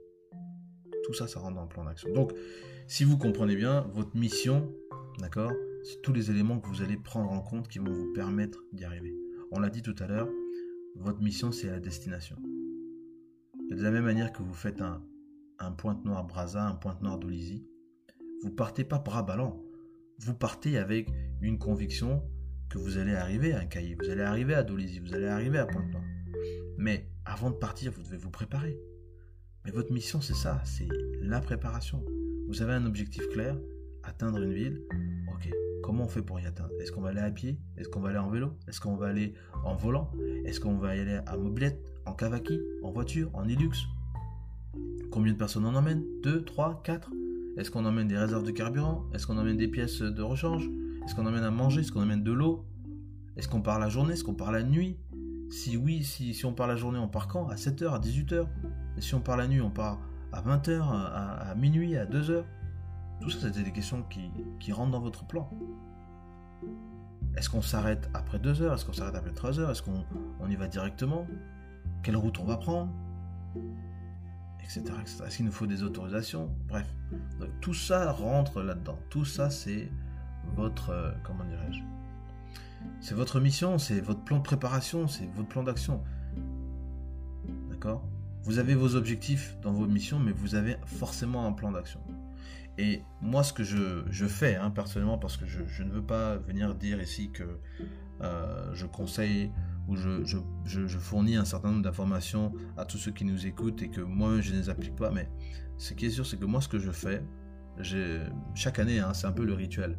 Tout 1.05 1.13
ça, 1.13 1.27
ça 1.27 1.39
rentre 1.39 1.55
dans 1.55 1.63
le 1.63 1.69
plan 1.69 1.85
d'action. 1.85 2.11
Donc 2.13 2.33
si 2.87 3.03
vous 3.03 3.17
comprenez 3.17 3.55
bien, 3.55 3.81
votre 3.93 4.15
mission, 4.15 4.71
d'accord, 5.19 5.51
c'est 5.83 6.01
tous 6.01 6.13
les 6.13 6.31
éléments 6.31 6.59
que 6.59 6.67
vous 6.67 6.81
allez 6.81 6.97
prendre 6.97 7.31
en 7.31 7.41
compte 7.41 7.67
qui 7.67 7.79
vont 7.79 7.91
vous 7.91 8.11
permettre 8.13 8.63
d'y 8.73 8.83
arriver. 8.83 9.15
On 9.51 9.59
l'a 9.59 9.69
dit 9.69 9.81
tout 9.81 9.95
à 9.99 10.07
l'heure, 10.07 10.29
votre 10.95 11.21
mission, 11.21 11.51
c'est 11.51 11.67
la 11.67 11.79
destination. 11.79 12.37
De 13.69 13.81
la 13.81 13.91
même 13.91 14.03
manière 14.03 14.31
que 14.33 14.43
vous 14.43 14.53
faites 14.53 14.81
un, 14.81 15.01
un 15.59 15.71
pointe-noire 15.71 16.25
Brasa, 16.25 16.65
un 16.65 16.75
pointe-noire 16.75 17.17
Dolisie, 17.17 17.65
vous 18.43 18.51
partez 18.51 18.83
pas 18.83 18.99
bras 18.99 19.23
ballants. 19.23 19.64
Vous 20.19 20.33
partez 20.33 20.77
avec 20.77 21.09
une 21.41 21.57
conviction 21.57 22.23
que 22.69 22.77
vous 22.77 22.97
allez 22.97 23.13
arriver 23.13 23.53
à 23.53 23.65
Caï, 23.65 23.95
vous 24.01 24.09
allez 24.09 24.21
arriver 24.21 24.53
à 24.53 24.63
Dolisie, 24.63 24.99
vous 24.99 25.13
allez 25.13 25.27
arriver 25.27 25.57
à 25.57 25.65
Pointe-Noire. 25.65 26.03
Mais 26.77 27.09
avant 27.25 27.49
de 27.49 27.55
partir, 27.55 27.91
vous 27.91 28.01
devez 28.01 28.17
vous 28.17 28.29
préparer. 28.29 28.79
Mais 29.65 29.71
votre 29.71 29.91
mission, 29.91 30.21
c'est 30.21 30.33
ça, 30.33 30.61
c'est 30.63 30.87
la 31.21 31.41
préparation. 31.41 32.03
Vous 32.47 32.61
avez 32.61 32.73
un 32.73 32.85
objectif 32.85 33.27
clair, 33.29 33.57
atteindre 34.03 34.41
une 34.41 34.53
ville. 34.53 34.81
Ok, 35.33 35.49
comment 35.83 36.05
on 36.05 36.07
fait 36.07 36.21
pour 36.21 36.39
y 36.39 36.45
atteindre? 36.45 36.71
Est-ce 36.79 36.91
qu'on 36.91 37.01
va 37.01 37.09
aller 37.09 37.19
à 37.19 37.31
pied? 37.31 37.59
Est-ce 37.77 37.89
qu'on 37.89 37.99
va 37.99 38.09
aller 38.09 38.17
en 38.17 38.29
vélo? 38.29 38.53
Est-ce 38.67 38.79
qu'on 38.79 38.95
va 38.95 39.07
aller 39.07 39.33
en 39.65 39.75
volant? 39.75 40.11
Est-ce 40.45 40.61
qu'on 40.61 40.77
va 40.77 40.89
aller 40.89 41.19
à 41.25 41.35
mobilette, 41.35 41.83
en 42.05 42.13
cavaki, 42.13 42.59
en 42.83 42.91
voiture, 42.91 43.29
en 43.33 43.47
Hilux 43.47 43.75
Combien 45.11 45.33
de 45.33 45.37
personnes 45.37 45.65
on 45.65 45.75
emmène? 45.75 46.03
2, 46.23 46.45
3, 46.45 46.81
4 46.83 47.11
Est-ce 47.57 47.71
qu'on 47.71 47.85
emmène 47.85 48.07
des 48.07 48.17
réserves 48.17 48.43
de 48.43 48.51
carburant? 48.51 49.05
Est-ce 49.13 49.25
qu'on 49.25 49.37
emmène 49.37 49.55
des 49.55 49.69
pièces 49.69 50.01
de 50.01 50.21
rechange? 50.21 50.69
Est-ce 51.05 51.15
qu'on 51.15 51.25
emmène 51.25 51.43
à 51.43 51.51
manger? 51.51 51.81
Est-ce 51.81 51.91
qu'on 51.91 52.01
emmène 52.01 52.23
de 52.23 52.33
l'eau? 52.33 52.65
Est-ce 53.37 53.47
qu'on 53.47 53.61
part 53.61 53.79
la 53.79 53.87
journée? 53.87 54.13
Est-ce 54.13 54.25
qu'on 54.25 54.33
part 54.33 54.51
la 54.51 54.63
nuit? 54.63 54.97
Si 55.49 55.77
oui, 55.77 56.03
si, 56.03 56.45
on 56.45 56.53
part 56.53 56.67
la 56.67 56.75
journée, 56.75 56.99
on 56.99 57.07
part 57.07 57.27
quand? 57.27 57.47
À 57.47 57.55
7h, 57.55 57.93
à 57.93 57.99
18h 57.99 58.45
Et 58.97 59.01
si 59.01 59.15
on 59.15 59.21
part 59.21 59.37
la 59.37 59.47
nuit, 59.47 59.61
on 59.61 59.69
part 59.69 59.99
à 60.33 60.41
20h, 60.41 60.81
à, 60.81 61.51
à 61.51 61.55
minuit, 61.55 61.95
à 61.95 62.05
2h 62.05 62.43
Tout 63.21 63.29
ça, 63.29 63.39
c'était 63.47 63.63
des 63.63 63.71
questions 63.71 64.03
qui, 64.59 64.71
rentrent 64.73 64.91
dans 64.91 64.99
votre 64.99 65.25
plan. 65.25 65.49
Est-ce 67.37 67.49
qu'on 67.49 67.61
s'arrête 67.61 68.09
après 68.13 68.39
2 68.39 68.63
heures? 68.63 68.73
Est-ce 68.73 68.85
qu'on 68.85 68.93
s'arrête 68.93 69.15
après 69.15 69.31
3 69.31 69.59
heures? 69.59 69.71
Est-ce 69.71 69.81
qu'on 69.81 70.03
on 70.41 70.49
y 70.49 70.55
va 70.55 70.67
directement? 70.67 71.25
Quelle 72.03 72.17
route 72.17 72.37
on 72.39 72.45
va 72.45 72.57
prendre? 72.57 72.91
Etc. 74.65 74.83
Est-ce 75.25 75.37
qu'il 75.37 75.45
nous 75.45 75.51
faut 75.51 75.67
des 75.67 75.83
autorisations? 75.83 76.49
Bref. 76.67 76.87
Tout 77.61 77.73
ça 77.73 78.11
rentre 78.11 78.61
là-dedans. 78.61 78.99
Tout 79.09 79.25
ça, 79.25 79.49
c'est 79.49 79.89
votre. 80.55 80.89
euh, 80.89 81.11
comment 81.23 81.45
dirais-je? 81.45 81.79
C'est 82.99 83.15
votre 83.15 83.39
mission, 83.39 83.77
c'est 83.77 84.01
votre 84.01 84.21
plan 84.21 84.37
de 84.37 84.43
préparation, 84.43 85.07
c'est 85.07 85.27
votre 85.35 85.47
plan 85.47 85.63
d'action. 85.63 86.03
D'accord? 87.69 88.03
Vous 88.43 88.59
avez 88.59 88.75
vos 88.75 88.95
objectifs 88.95 89.57
dans 89.61 89.71
vos 89.71 89.87
missions, 89.87 90.19
mais 90.19 90.31
vous 90.31 90.55
avez 90.55 90.77
forcément 90.85 91.47
un 91.47 91.51
plan 91.51 91.71
d'action. 91.71 91.99
Et 92.77 93.01
moi, 93.21 93.43
ce 93.43 93.53
que 93.53 93.63
je, 93.63 94.27
fais, 94.27 94.55
hein, 94.55 94.69
personnellement, 94.69 95.17
parce 95.17 95.37
que 95.37 95.45
je, 95.45 95.61
je 95.67 95.83
ne 95.83 95.91
veux 95.91 96.03
pas 96.03 96.35
venir 96.35 96.75
dire 96.75 97.01
ici 97.01 97.31
que 97.31 97.59
euh, 98.21 98.73
je 98.73 98.85
conseille 98.85 99.51
ou 99.87 99.95
je, 99.95 100.23
je, 100.23 100.37
je, 100.65 100.97
fournis 100.97 101.35
un 101.35 101.45
certain 101.45 101.69
nombre 101.69 101.83
d'informations 101.83 102.53
à 102.77 102.85
tous 102.85 102.97
ceux 102.97 103.11
qui 103.11 103.25
nous 103.25 103.45
écoutent 103.45 103.81
et 103.81 103.89
que 103.89 104.01
moi 104.01 104.41
je 104.41 104.51
ne 104.51 104.57
les 104.57 104.69
applique 104.69 104.95
pas, 104.95 105.11
mais 105.11 105.29
ce 105.77 105.93
qui 105.93 106.05
est 106.05 106.09
sûr, 106.09 106.25
c'est 106.25 106.37
que 106.37 106.45
moi, 106.45 106.61
ce 106.61 106.67
que 106.67 106.79
je 106.79 106.91
fais, 106.91 107.23
chaque 108.53 108.79
année, 108.79 108.99
hein, 108.99 109.13
c'est 109.13 109.27
un 109.27 109.31
peu 109.31 109.45
le 109.45 109.53
rituel, 109.53 109.97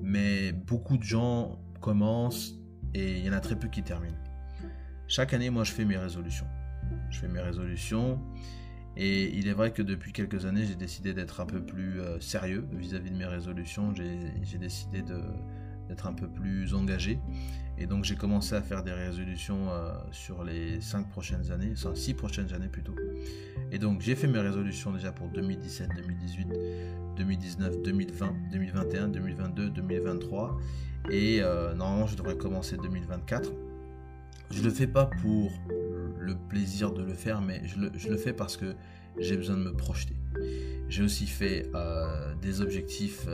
mais 0.00 0.52
beaucoup 0.52 0.96
de 0.96 1.02
gens 1.02 1.58
commencent 1.80 2.54
et 2.94 3.18
il 3.18 3.24
y 3.24 3.28
en 3.30 3.32
a 3.32 3.40
très 3.40 3.56
peu 3.56 3.68
qui 3.68 3.82
terminent. 3.82 4.16
Chaque 5.08 5.32
année, 5.32 5.50
moi, 5.50 5.64
je 5.64 5.72
fais 5.72 5.84
mes 5.84 5.96
résolutions. 5.96 6.46
Je 7.10 7.18
fais 7.18 7.28
mes 7.28 7.40
résolutions 7.40 8.20
et 8.96 9.36
il 9.36 9.48
est 9.48 9.52
vrai 9.52 9.72
que 9.72 9.82
depuis 9.82 10.12
quelques 10.12 10.44
années, 10.46 10.64
j'ai 10.64 10.74
décidé 10.74 11.12
d'être 11.14 11.40
un 11.40 11.46
peu 11.46 11.64
plus 11.64 12.00
euh, 12.00 12.20
sérieux 12.20 12.66
vis-à-vis 12.72 13.10
de 13.10 13.16
mes 13.16 13.26
résolutions. 13.26 13.94
J'ai 13.94 14.58
décidé 14.58 15.02
de- 15.02 15.22
d'être 15.88 16.06
un 16.06 16.12
peu 16.12 16.28
plus 16.28 16.74
engagé. 16.74 17.18
Et 17.80 17.86
donc 17.86 18.04
j'ai 18.04 18.16
commencé 18.16 18.54
à 18.54 18.62
faire 18.62 18.82
des 18.82 18.92
résolutions 18.92 19.70
euh, 19.70 19.92
sur 20.10 20.42
les 20.42 20.80
5 20.80 21.08
prochaines 21.08 21.52
années, 21.52 21.70
enfin 21.72 21.94
6 21.94 22.14
prochaines 22.14 22.52
années 22.52 22.68
plutôt. 22.68 22.94
Et 23.70 23.78
donc 23.78 24.00
j'ai 24.00 24.16
fait 24.16 24.26
mes 24.26 24.40
résolutions 24.40 24.92
déjà 24.92 25.12
pour 25.12 25.28
2017, 25.28 25.90
2018, 25.94 26.48
2019, 27.16 27.82
2020, 27.82 28.34
2021, 28.50 29.08
2022, 29.08 29.70
2023. 29.70 30.58
Et 31.10 31.40
euh, 31.40 31.72
normalement 31.74 32.08
je 32.08 32.16
devrais 32.16 32.36
commencer 32.36 32.76
2024. 32.76 33.52
Je 34.50 34.62
le 34.62 34.70
fais 34.70 34.86
pas 34.88 35.06
pour 35.06 35.52
le 36.18 36.34
plaisir 36.34 36.92
de 36.92 37.02
le 37.02 37.14
faire, 37.14 37.40
mais 37.40 37.62
je 37.64 37.78
le, 37.78 38.16
fais 38.16 38.32
parce 38.32 38.56
que 38.56 38.74
j'ai 39.18 39.36
besoin 39.36 39.56
de 39.56 39.62
me 39.62 39.72
projeter. 39.72 40.16
J'ai 40.88 41.02
aussi 41.02 41.26
fait 41.26 41.70
euh, 41.74 42.34
des 42.40 42.60
objectifs 42.60 43.26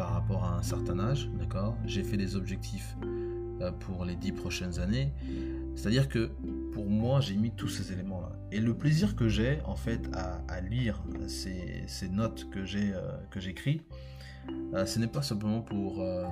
par 0.00 0.14
rapport 0.14 0.44
à 0.44 0.56
un 0.56 0.62
certain 0.62 0.98
âge, 0.98 1.28
d'accord? 1.38 1.76
J'ai 1.84 2.02
fait 2.02 2.16
des 2.16 2.34
objectifs 2.34 2.96
euh, 3.60 3.70
pour 3.70 4.06
les 4.06 4.16
dix 4.16 4.32
prochaines 4.32 4.78
années. 4.78 5.12
C'est-à-dire 5.76 6.08
que 6.08 6.30
pour 6.72 6.88
moi, 6.88 7.20
j'ai 7.20 7.36
mis 7.36 7.50
tous 7.50 7.68
ces 7.68 7.92
éléments-là. 7.92 8.32
Et 8.50 8.60
le 8.60 8.72
plaisir 8.72 9.14
que 9.14 9.28
j'ai, 9.28 9.60
en 9.66 9.76
fait, 9.76 10.08
à, 10.14 10.60
lire 10.62 11.02
ces, 11.28 12.08
notes 12.08 12.48
que 12.48 12.64
j'ai 12.64 12.94
euh, 12.94 13.12
que 13.30 13.40
j'écris, 13.40 13.82
euh, 14.72 14.86
ce 14.86 14.98
n'est 14.98 15.06
pas 15.06 15.20
simplement 15.20 15.60
pour, 15.60 16.00
euh, 16.00 16.24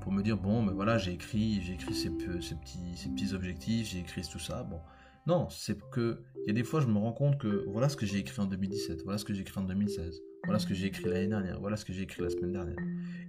pour 0.00 0.10
me 0.10 0.20
dire, 0.20 0.36
bon, 0.36 0.60
mais 0.62 0.72
voilà, 0.72 0.98
j'ai 0.98 1.12
écrit, 1.12 1.62
écrit 1.72 1.94
ces 1.94 2.10
petits, 2.10 2.96
ces 2.96 3.10
petits 3.10 3.32
objectifs, 3.32 3.90
j'ai 3.90 4.00
écrit 4.00 4.22
tout 4.22 4.40
ça. 4.40 4.64
Bon, 4.64 4.80
non, 5.26 5.46
c'est 5.50 5.78
que 5.90 6.20
il 6.38 6.48
y 6.48 6.50
a 6.50 6.52
des 6.52 6.64
fois, 6.64 6.80
je 6.80 6.88
me 6.88 6.98
rends 6.98 7.12
compte 7.12 7.38
que 7.38 7.64
voilà 7.68 7.88
ce 7.88 7.96
que 7.96 8.06
j'ai 8.06 8.18
écrit 8.18 8.40
en 8.40 8.46
2017, 8.46 9.02
voilà 9.04 9.18
ce 9.18 9.24
que 9.24 9.34
j'ai 9.34 9.42
écrit 9.42 9.60
en 9.60 9.64
2016, 9.64 10.20
voilà 10.46 10.60
ce 10.60 10.66
que 10.66 10.74
j'ai 10.74 10.86
écrit 10.86 11.04
l'année 11.04 11.26
dernière, 11.26 11.60
voilà 11.60 11.76
ce 11.76 11.84
que 11.84 11.92
j'ai 11.92 12.02
écrit 12.02 12.22
la 12.22 12.30
semaine 12.30 12.52
dernière. 12.52 12.78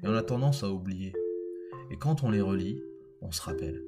Et 0.03 0.07
on 0.07 0.13
a 0.13 0.21
tendance 0.23 0.63
à 0.63 0.71
oublier. 0.71 1.13
Et 1.89 1.97
quand 1.97 2.23
on 2.23 2.29
les 2.29 2.41
relit, 2.41 2.81
on 3.21 3.31
se 3.31 3.41
rappelle. 3.41 3.83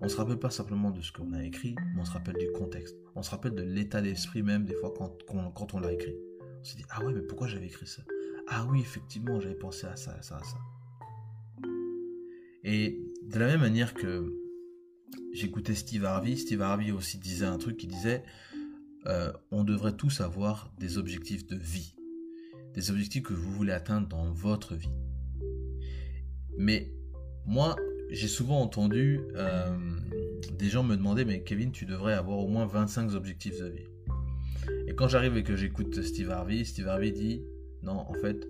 On 0.00 0.08
se 0.08 0.16
rappelle 0.16 0.38
pas 0.38 0.50
simplement 0.50 0.90
de 0.90 1.00
ce 1.00 1.12
qu'on 1.12 1.32
a 1.32 1.44
écrit, 1.44 1.76
mais 1.94 2.00
on 2.00 2.04
se 2.04 2.10
rappelle 2.10 2.36
du 2.36 2.50
contexte. 2.52 2.96
On 3.14 3.22
se 3.22 3.30
rappelle 3.30 3.54
de 3.54 3.62
l'état 3.62 4.00
d'esprit 4.00 4.42
même 4.42 4.64
des 4.64 4.74
fois 4.74 4.92
quand, 4.92 5.74
on 5.74 5.80
l'a 5.80 5.92
écrit. 5.92 6.14
On 6.60 6.64
se 6.64 6.76
dit 6.76 6.84
ah 6.90 7.04
ouais 7.04 7.12
mais 7.12 7.22
pourquoi 7.22 7.46
j'avais 7.46 7.66
écrit 7.66 7.86
ça? 7.86 8.02
Ah 8.48 8.66
oui 8.68 8.80
effectivement 8.80 9.40
j'avais 9.40 9.54
pensé 9.54 9.86
à 9.86 9.96
ça, 9.96 10.12
à 10.12 10.22
ça, 10.22 10.36
à 10.38 10.42
ça. 10.42 10.56
Et 12.64 13.00
de 13.22 13.38
la 13.38 13.46
même 13.46 13.60
manière 13.60 13.94
que 13.94 14.32
j'écoutais 15.32 15.74
Steve 15.74 16.04
Harvey, 16.04 16.36
Steve 16.36 16.62
Harvey 16.62 16.90
aussi 16.90 17.18
disait 17.18 17.46
un 17.46 17.58
truc 17.58 17.76
qui 17.76 17.86
disait 17.86 18.24
euh, 19.06 19.32
on 19.50 19.64
devrait 19.64 19.96
tous 19.96 20.20
avoir 20.20 20.72
des 20.78 20.98
objectifs 20.98 21.46
de 21.46 21.56
vie, 21.56 21.94
objectifs 22.90 23.22
que 23.22 23.34
vous 23.34 23.52
voulez 23.52 23.72
atteindre 23.72 24.08
dans 24.08 24.30
votre 24.32 24.74
vie. 24.74 24.92
Mais 26.56 26.92
moi, 27.46 27.76
j'ai 28.10 28.28
souvent 28.28 28.60
entendu 28.60 29.20
euh, 29.34 29.76
des 30.58 30.68
gens 30.68 30.82
me 30.82 30.96
demander 30.96 31.24
mais 31.24 31.42
Kevin, 31.42 31.72
tu 31.72 31.86
devrais 31.86 32.14
avoir 32.14 32.38
au 32.38 32.48
moins 32.48 32.66
25 32.66 33.14
objectifs 33.14 33.58
de 33.60 33.68
vie. 33.68 33.86
Et 34.86 34.94
quand 34.94 35.08
j'arrive 35.08 35.36
et 35.36 35.42
que 35.42 35.56
j'écoute 35.56 36.02
Steve 36.02 36.30
Harvey, 36.30 36.64
Steve 36.64 36.88
Harvey 36.88 37.10
dit 37.10 37.42
non, 37.82 37.92
en 37.92 38.14
fait, 38.14 38.46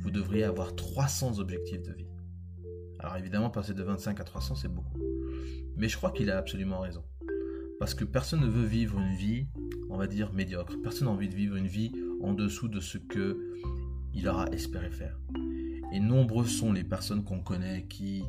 vous 0.00 0.10
devriez 0.10 0.44
avoir 0.44 0.74
300 0.74 1.38
objectifs 1.38 1.82
de 1.82 1.92
vie. 1.92 2.08
Alors 2.98 3.16
évidemment, 3.16 3.50
passer 3.50 3.74
de 3.74 3.82
25 3.82 4.20
à 4.20 4.24
300, 4.24 4.56
c'est 4.56 4.68
beaucoup. 4.68 4.98
Mais 5.76 5.88
je 5.88 5.96
crois 5.96 6.10
qu'il 6.10 6.30
a 6.30 6.38
absolument 6.38 6.80
raison. 6.80 7.04
Parce 7.78 7.94
que 7.94 8.04
personne 8.04 8.40
ne 8.40 8.46
veut 8.46 8.64
vivre 8.64 8.98
une 8.98 9.14
vie, 9.14 9.46
on 9.90 9.96
va 9.96 10.06
dire, 10.06 10.32
médiocre. 10.32 10.76
Personne 10.82 11.08
n'a 11.08 11.14
envie 11.14 11.28
de 11.28 11.34
vivre 11.34 11.56
une 11.56 11.66
vie 11.66 11.92
en 12.22 12.32
dessous 12.32 12.68
de 12.68 12.80
ce 12.80 12.98
que 12.98 13.38
il 14.14 14.28
aura 14.28 14.46
espéré 14.48 14.90
faire. 14.90 15.18
Et 15.92 16.00
nombreux 16.00 16.46
sont 16.46 16.72
les 16.72 16.84
personnes 16.84 17.24
qu'on 17.24 17.40
connaît 17.40 17.84
qui 17.84 18.24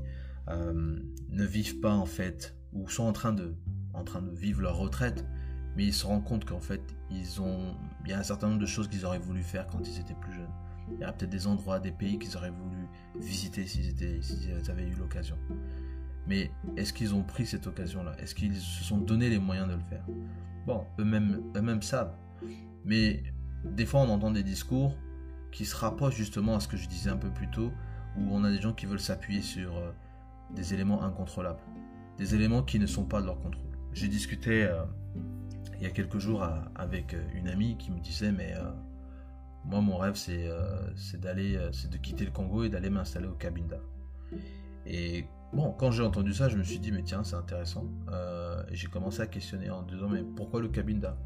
euh, 0.49 0.99
ne 1.29 1.45
vivent 1.45 1.79
pas 1.79 1.93
en 1.93 2.06
fait, 2.06 2.56
ou 2.73 2.89
sont 2.89 3.03
en 3.03 3.13
train 3.13 3.34
de, 3.34 3.56
en 3.93 4.03
train 4.03 4.21
de 4.21 4.32
vivre 4.32 4.62
leur 4.62 4.77
retraite, 4.77 5.25
mais 5.75 5.86
ils 5.86 5.93
se 5.93 6.06
rendent 6.06 6.23
compte 6.23 6.45
qu'en 6.45 6.60
fait, 6.60 6.82
ils 7.10 7.41
ont, 7.41 7.75
il 8.03 8.12
y 8.12 8.13
a 8.13 8.19
un 8.19 8.23
certain 8.23 8.47
nombre 8.47 8.62
de 8.62 8.65
choses 8.65 8.88
qu'ils 8.88 9.06
auraient 9.06 9.19
voulu 9.19 9.41
faire 9.41 9.67
quand 9.67 9.88
ils 9.88 9.99
étaient 9.99 10.15
plus 10.19 10.34
jeunes. 10.34 10.51
Il 10.91 10.99
y 10.99 11.03
a 11.03 11.13
peut-être 11.13 11.29
des 11.29 11.47
endroits, 11.47 11.79
des 11.79 11.91
pays 11.91 12.19
qu'ils 12.19 12.36
auraient 12.36 12.51
voulu 12.51 12.88
visiter 13.19 13.65
s'ils, 13.65 13.95
s'ils 14.21 14.69
avaient 14.69 14.88
eu 14.88 14.95
l'occasion. 14.95 15.38
Mais 16.27 16.51
est-ce 16.77 16.93
qu'ils 16.93 17.13
ont 17.15 17.23
pris 17.23 17.45
cette 17.45 17.67
occasion-là? 17.67 18.15
Est-ce 18.19 18.36
qu'ils 18.36 18.56
se 18.56 18.84
sont 18.84 18.97
donné 18.97 19.29
les 19.29 19.39
moyens 19.39 19.67
de 19.67 19.73
le 19.73 19.82
faire? 19.89 20.06
Bon, 20.65 20.86
eux-mêmes, 20.99 21.41
eux-mêmes 21.56 21.82
savent. 21.82 22.15
Mais 22.86 23.23
des 23.63 23.86
fois, 23.86 24.02
on 24.02 24.10
entend 24.10 24.32
des 24.32 24.43
discours 24.43 24.95
qui 25.52 25.65
se 25.65 25.76
rapprochent 25.76 26.15
justement 26.15 26.56
à 26.56 26.60
ce 26.60 26.67
que 26.67 26.78
je 26.78 26.88
disais 26.88 27.10
un 27.10 27.17
peu 27.17 27.30
plus 27.30 27.49
tôt, 27.49 27.71
où 28.17 28.21
on 28.32 28.43
a 28.43 28.52
des 28.52 28.62
gens 28.62 28.73
qui 28.73 28.86
veulent 28.86 28.99
s'appuyer 28.99 29.41
sur 29.41 29.78
euh, 29.78 29.91
des 30.56 30.73
éléments 30.73 31.04
incontrôlables, 31.04 31.62
des 32.17 32.36
éléments 32.36 32.63
qui 32.63 32.80
ne 32.80 32.86
sont 32.86 33.06
pas 33.06 33.21
de 33.21 33.28
leur 33.28 33.39
contrôle. 33.39 33.67
J'ai 33.93 34.08
discuté 34.08 34.63
euh, 34.63 34.84
il 35.78 35.84
y 35.84 35.86
a 35.86 35.91
quelques 35.91 36.19
jours 36.19 36.47
avec 36.76 37.15
une 37.36 37.47
amie 37.47 37.78
qui 37.78 37.91
me 37.91 37.99
disait, 37.99 38.32
mais 38.32 38.54
euh, 38.56 38.71
moi, 39.65 39.82
mon 39.82 39.97
rêve, 39.97 40.15
c'est 40.15 40.49
c'est 40.95 41.19
de 41.19 41.97
quitter 41.97 42.26
le 42.26 42.32
Congo 42.32 42.63
et 42.63 42.69
d'aller 42.69 42.89
m'installer 42.89 43.28
au 43.28 43.34
Cabinda. 43.34 43.80
Et 44.86 45.26
bon, 45.54 45.71
quand 45.71 45.91
j'ai 45.91 46.04
entendu 46.04 46.34
ça, 46.34 46.49
je 46.49 46.58
me 46.58 46.63
suis 46.63 46.80
dit, 46.80 46.91
mais 46.91 47.04
tiens, 47.04 47.23
c'est 47.23 47.36
intéressant. 47.36 47.86
Euh, 48.12 48.63
et 48.69 48.76
j'ai 48.76 48.88
commencé 48.88 49.21
à 49.21 49.28
questionner 49.28 49.69
en 49.69 49.84
disant, 49.84 50.10
mais 50.10 50.23
pourquoi 50.23 50.62
le 50.62 50.67
Cabinda? 50.67 51.17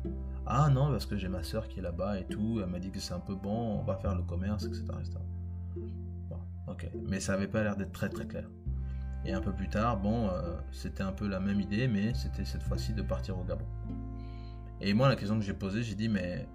Ah 0.49 0.69
non, 0.69 0.91
parce 0.91 1.05
que 1.05 1.17
j'ai 1.17 1.27
ma 1.27 1.43
soeur 1.43 1.67
qui 1.67 1.79
est 1.79 1.81
là-bas 1.81 2.19
et 2.19 2.25
tout. 2.25 2.59
Elle 2.63 2.69
m'a 2.69 2.79
dit 2.79 2.89
que 2.89 2.99
c'est 2.99 3.13
un 3.13 3.19
peu 3.19 3.35
bon, 3.35 3.79
on 3.79 3.83
va 3.83 3.97
faire 3.97 4.15
le 4.15 4.23
commerce, 4.23 4.65
etc. 4.65 4.85
ok. 6.67 6.89
Mais 7.09 7.19
ça 7.19 7.33
avait 7.33 7.47
pas 7.47 7.63
l'air 7.63 7.75
d'être 7.75 7.91
très 7.91 8.09
très 8.09 8.25
clair. 8.25 8.49
Et 9.25 9.33
un 9.33 9.41
peu 9.41 9.51
plus 9.51 9.67
tard, 9.67 9.97
bon, 9.97 10.29
euh, 10.29 10.55
c'était 10.71 11.03
un 11.03 11.11
peu 11.11 11.27
la 11.27 11.39
même 11.39 11.59
idée, 11.59 11.87
mais 11.87 12.13
c'était 12.13 12.45
cette 12.45 12.63
fois-ci 12.63 12.93
de 12.93 13.01
partir 13.01 13.37
au 13.37 13.43
Gabon. 13.43 13.65
Et 14.79 14.93
moi, 14.93 15.09
la 15.09 15.15
question 15.15 15.37
que 15.37 15.43
j'ai 15.43 15.53
posée, 15.53 15.83
j'ai 15.83 15.95
dit, 15.95 16.07
mais 16.07 16.47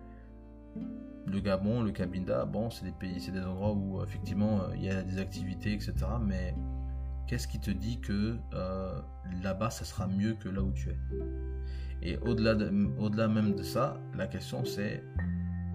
le 1.27 1.41
Gabon, 1.41 1.83
le 1.83 1.91
Cabinda, 1.91 2.47
bon, 2.47 2.71
c'est 2.71 2.85
des 2.85 2.93
pays, 2.93 3.21
c'est 3.21 3.33
des 3.33 3.43
endroits 3.43 3.73
où 3.73 4.03
effectivement 4.03 4.71
il 4.75 4.85
y 4.85 4.91
a 4.91 5.03
des 5.03 5.19
activités, 5.19 5.75
etc. 5.75 5.93
Mais 6.21 6.55
Qu'est-ce 7.27 7.49
qui 7.49 7.59
te 7.59 7.71
dit 7.71 7.99
que 7.99 8.37
euh, 8.53 9.01
là-bas, 9.43 9.71
ça 9.71 9.87
sera 9.87 10.07
mieux 10.07 10.35
que 10.35 10.51
là 10.51 10.61
où 10.63 10.71
tu 10.73 10.91
es? 10.91 10.99
Et 12.03 12.19
au-delà, 12.19 12.57
au-delà 12.99 13.29
même 13.29 13.55
de 13.55 13.63
ça, 13.63 14.01
la 14.17 14.27
question 14.27 14.65
c'est, 14.65 15.05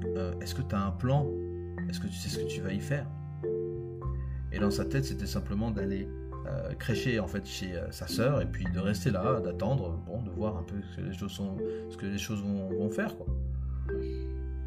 euh, 0.05 0.33
est-ce 0.41 0.53
que 0.53 0.61
tu 0.61 0.75
as 0.75 0.81
un 0.81 0.91
plan? 0.91 1.25
Est-ce 1.89 1.99
que 1.99 2.07
tu 2.07 2.13
sais 2.13 2.29
ce 2.29 2.39
que 2.39 2.47
tu 2.47 2.61
vas 2.61 2.73
y 2.73 2.79
faire? 2.79 3.07
Et 4.51 4.59
dans 4.59 4.71
sa 4.71 4.85
tête, 4.85 5.05
c'était 5.05 5.25
simplement 5.25 5.71
d'aller 5.71 6.07
euh, 6.47 6.73
crêcher 6.73 7.19
en 7.19 7.27
fait 7.27 7.45
chez 7.45 7.79
sa 7.91 8.07
sœur 8.07 8.41
et 8.41 8.45
puis 8.45 8.65
de 8.73 8.79
rester 8.79 9.09
là, 9.11 9.39
d'attendre, 9.39 10.01
bon, 10.05 10.21
de 10.21 10.29
voir 10.31 10.57
un 10.57 10.63
peu 10.63 10.75
ce 10.81 10.97
que 10.97 11.01
les 11.01 11.13
choses, 11.13 11.31
sont, 11.31 11.57
ce 11.89 11.97
que 11.97 12.05
les 12.05 12.17
choses 12.17 12.41
vont, 12.41 12.89
faire. 12.89 13.13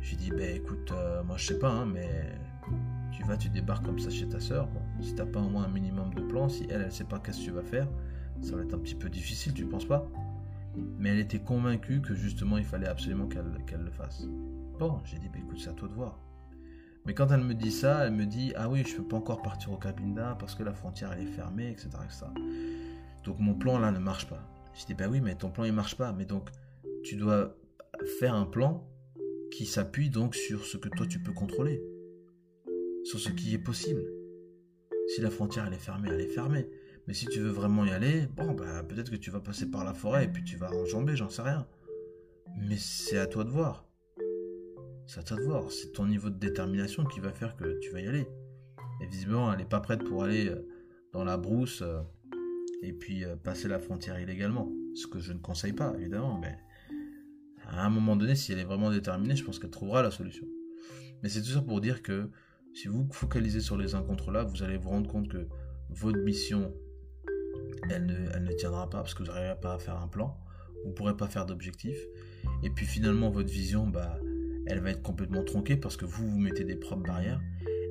J'ai 0.00 0.16
dit, 0.16 0.30
ben 0.30 0.56
écoute, 0.56 0.92
moi 1.26 1.36
je 1.36 1.46
sais 1.46 1.58
pas, 1.58 1.70
hein, 1.70 1.86
mais 1.86 2.08
tu 3.12 3.22
vas, 3.24 3.36
tu 3.36 3.50
débarques 3.50 3.84
comme 3.84 3.98
ça 3.98 4.08
chez 4.08 4.28
ta 4.28 4.40
sœur. 4.40 4.66
Bon, 4.68 4.80
si 5.00 5.14
t'as 5.14 5.26
pas 5.26 5.40
au 5.40 5.48
moins 5.48 5.64
un 5.64 5.68
minimum 5.68 6.14
de 6.14 6.22
plan, 6.22 6.48
si 6.48 6.66
elle, 6.70 6.82
elle 6.82 6.92
sait 6.92 7.04
pas 7.04 7.18
qu'est-ce 7.18 7.40
que 7.40 7.44
tu 7.44 7.50
vas 7.50 7.62
faire, 7.62 7.86
ça 8.40 8.56
va 8.56 8.62
être 8.62 8.74
un 8.74 8.78
petit 8.78 8.94
peu 8.94 9.10
difficile, 9.10 9.52
tu 9.52 9.66
penses 9.66 9.84
pas? 9.84 10.06
Mais 10.76 11.10
elle 11.10 11.18
était 11.18 11.40
convaincue 11.40 12.00
que 12.00 12.14
justement 12.14 12.58
il 12.58 12.64
fallait 12.64 12.86
absolument 12.86 13.26
qu'elle 13.26 13.82
le 13.82 13.90
fasse. 13.90 14.26
Bon, 14.78 14.98
j'ai 15.04 15.18
dit, 15.18 15.28
bah, 15.28 15.38
écoute, 15.38 15.58
c'est 15.60 15.70
à 15.70 15.72
toi 15.72 15.88
de 15.88 15.94
voir. 15.94 16.18
Mais 17.06 17.14
quand 17.14 17.30
elle 17.30 17.42
me 17.42 17.54
dit 17.54 17.72
ça, 17.72 18.06
elle 18.06 18.12
me 18.12 18.26
dit, 18.26 18.52
ah 18.56 18.68
oui, 18.68 18.84
je 18.86 18.96
peux 18.96 19.06
pas 19.06 19.16
encore 19.16 19.42
partir 19.42 19.72
au 19.72 19.76
Cabinda 19.76 20.36
parce 20.38 20.54
que 20.54 20.62
la 20.62 20.72
frontière 20.72 21.12
elle 21.12 21.22
est 21.22 21.32
fermée, 21.32 21.70
etc., 21.70 21.88
etc. 22.04 22.26
Donc 23.24 23.38
mon 23.38 23.54
plan 23.54 23.78
là 23.78 23.90
ne 23.90 23.98
marche 23.98 24.28
pas. 24.28 24.42
Je 24.74 24.86
dis, 24.86 24.94
bah 24.94 25.06
oui, 25.10 25.20
mais 25.20 25.34
ton 25.34 25.50
plan 25.50 25.64
il 25.64 25.72
marche 25.72 25.96
pas. 25.96 26.12
Mais 26.12 26.24
donc, 26.24 26.50
tu 27.02 27.16
dois 27.16 27.56
faire 28.18 28.34
un 28.34 28.46
plan 28.46 28.86
qui 29.50 29.66
s'appuie 29.66 30.10
donc 30.10 30.34
sur 30.34 30.64
ce 30.64 30.76
que 30.76 30.88
toi 30.88 31.06
tu 31.06 31.20
peux 31.20 31.32
contrôler 31.32 31.82
sur 33.04 33.18
ce 33.18 33.30
qui 33.30 33.54
est 33.54 33.58
possible. 33.58 34.04
Si 35.08 35.20
la 35.20 35.30
frontière 35.30 35.66
elle 35.66 35.74
est 35.74 35.78
fermée, 35.78 36.08
elle 36.12 36.20
est 36.20 36.28
fermée. 36.28 36.68
Mais 37.10 37.14
si 37.14 37.26
tu 37.26 37.40
veux 37.40 37.50
vraiment 37.50 37.84
y 37.84 37.90
aller, 37.90 38.28
bon 38.36 38.52
bah 38.52 38.84
peut-être 38.84 39.10
que 39.10 39.16
tu 39.16 39.32
vas 39.32 39.40
passer 39.40 39.68
par 39.68 39.82
la 39.82 39.94
forêt 39.94 40.26
et 40.26 40.28
puis 40.28 40.44
tu 40.44 40.56
vas 40.56 40.70
enjamber, 40.72 41.16
j'en 41.16 41.28
sais 41.28 41.42
rien. 41.42 41.66
Mais 42.56 42.76
c'est 42.76 43.18
à 43.18 43.26
toi 43.26 43.42
de 43.42 43.50
voir. 43.50 43.84
C'est 45.08 45.18
à 45.18 45.24
toi 45.24 45.36
de 45.36 45.42
voir. 45.42 45.72
C'est 45.72 45.90
ton 45.90 46.06
niveau 46.06 46.30
de 46.30 46.38
détermination 46.38 47.04
qui 47.04 47.18
va 47.18 47.32
faire 47.32 47.56
que 47.56 47.80
tu 47.80 47.90
vas 47.90 48.00
y 48.00 48.06
aller. 48.06 48.28
Et 49.00 49.06
visiblement, 49.06 49.52
elle 49.52 49.58
n'est 49.58 49.64
pas 49.64 49.80
prête 49.80 50.04
pour 50.04 50.22
aller 50.22 50.50
euh, 50.50 50.64
dans 51.12 51.24
la 51.24 51.36
brousse 51.36 51.82
euh, 51.82 52.00
et 52.84 52.92
puis 52.92 53.24
euh, 53.24 53.34
passer 53.34 53.66
la 53.66 53.80
frontière 53.80 54.20
illégalement. 54.20 54.70
Ce 54.94 55.08
que 55.08 55.18
je 55.18 55.32
ne 55.32 55.40
conseille 55.40 55.72
pas, 55.72 55.92
évidemment. 55.98 56.38
Mais 56.38 56.56
à 57.66 57.84
un 57.84 57.90
moment 57.90 58.14
donné, 58.14 58.36
si 58.36 58.52
elle 58.52 58.60
est 58.60 58.64
vraiment 58.64 58.92
déterminée, 58.92 59.34
je 59.34 59.42
pense 59.42 59.58
qu'elle 59.58 59.70
trouvera 59.70 60.00
la 60.04 60.12
solution. 60.12 60.46
Mais 61.24 61.28
c'est 61.28 61.42
tout 61.42 61.50
ça 61.50 61.60
pour 61.60 61.80
dire 61.80 62.02
que 62.02 62.30
si 62.72 62.86
vous 62.86 63.08
focalisez 63.10 63.58
sur 63.62 63.76
les 63.76 63.96
incontrôlables, 63.96 64.48
vous 64.48 64.62
allez 64.62 64.76
vous 64.76 64.90
rendre 64.90 65.10
compte 65.10 65.28
que 65.28 65.48
votre 65.88 66.20
mission, 66.20 66.72
elle 67.88 68.06
ne, 68.06 68.30
elle 68.34 68.44
ne 68.44 68.52
tiendra 68.52 68.88
pas 68.90 68.98
parce 68.98 69.14
que 69.14 69.22
vous 69.22 69.28
n'arriverez 69.28 69.58
pas 69.60 69.74
à 69.74 69.78
faire 69.78 69.96
un 70.00 70.08
plan, 70.08 70.36
vous 70.82 70.90
ne 70.90 70.94
pourrez 70.94 71.16
pas 71.16 71.28
faire 71.28 71.46
d'objectif. 71.46 71.96
Et 72.62 72.70
puis 72.70 72.86
finalement, 72.86 73.30
votre 73.30 73.50
vision, 73.50 73.86
bah, 73.86 74.18
elle 74.66 74.80
va 74.80 74.90
être 74.90 75.02
complètement 75.02 75.44
tronquée 75.44 75.76
parce 75.76 75.96
que 75.96 76.04
vous 76.04 76.28
vous 76.28 76.38
mettez 76.38 76.64
des 76.64 76.76
propres 76.76 77.02
barrières. 77.02 77.40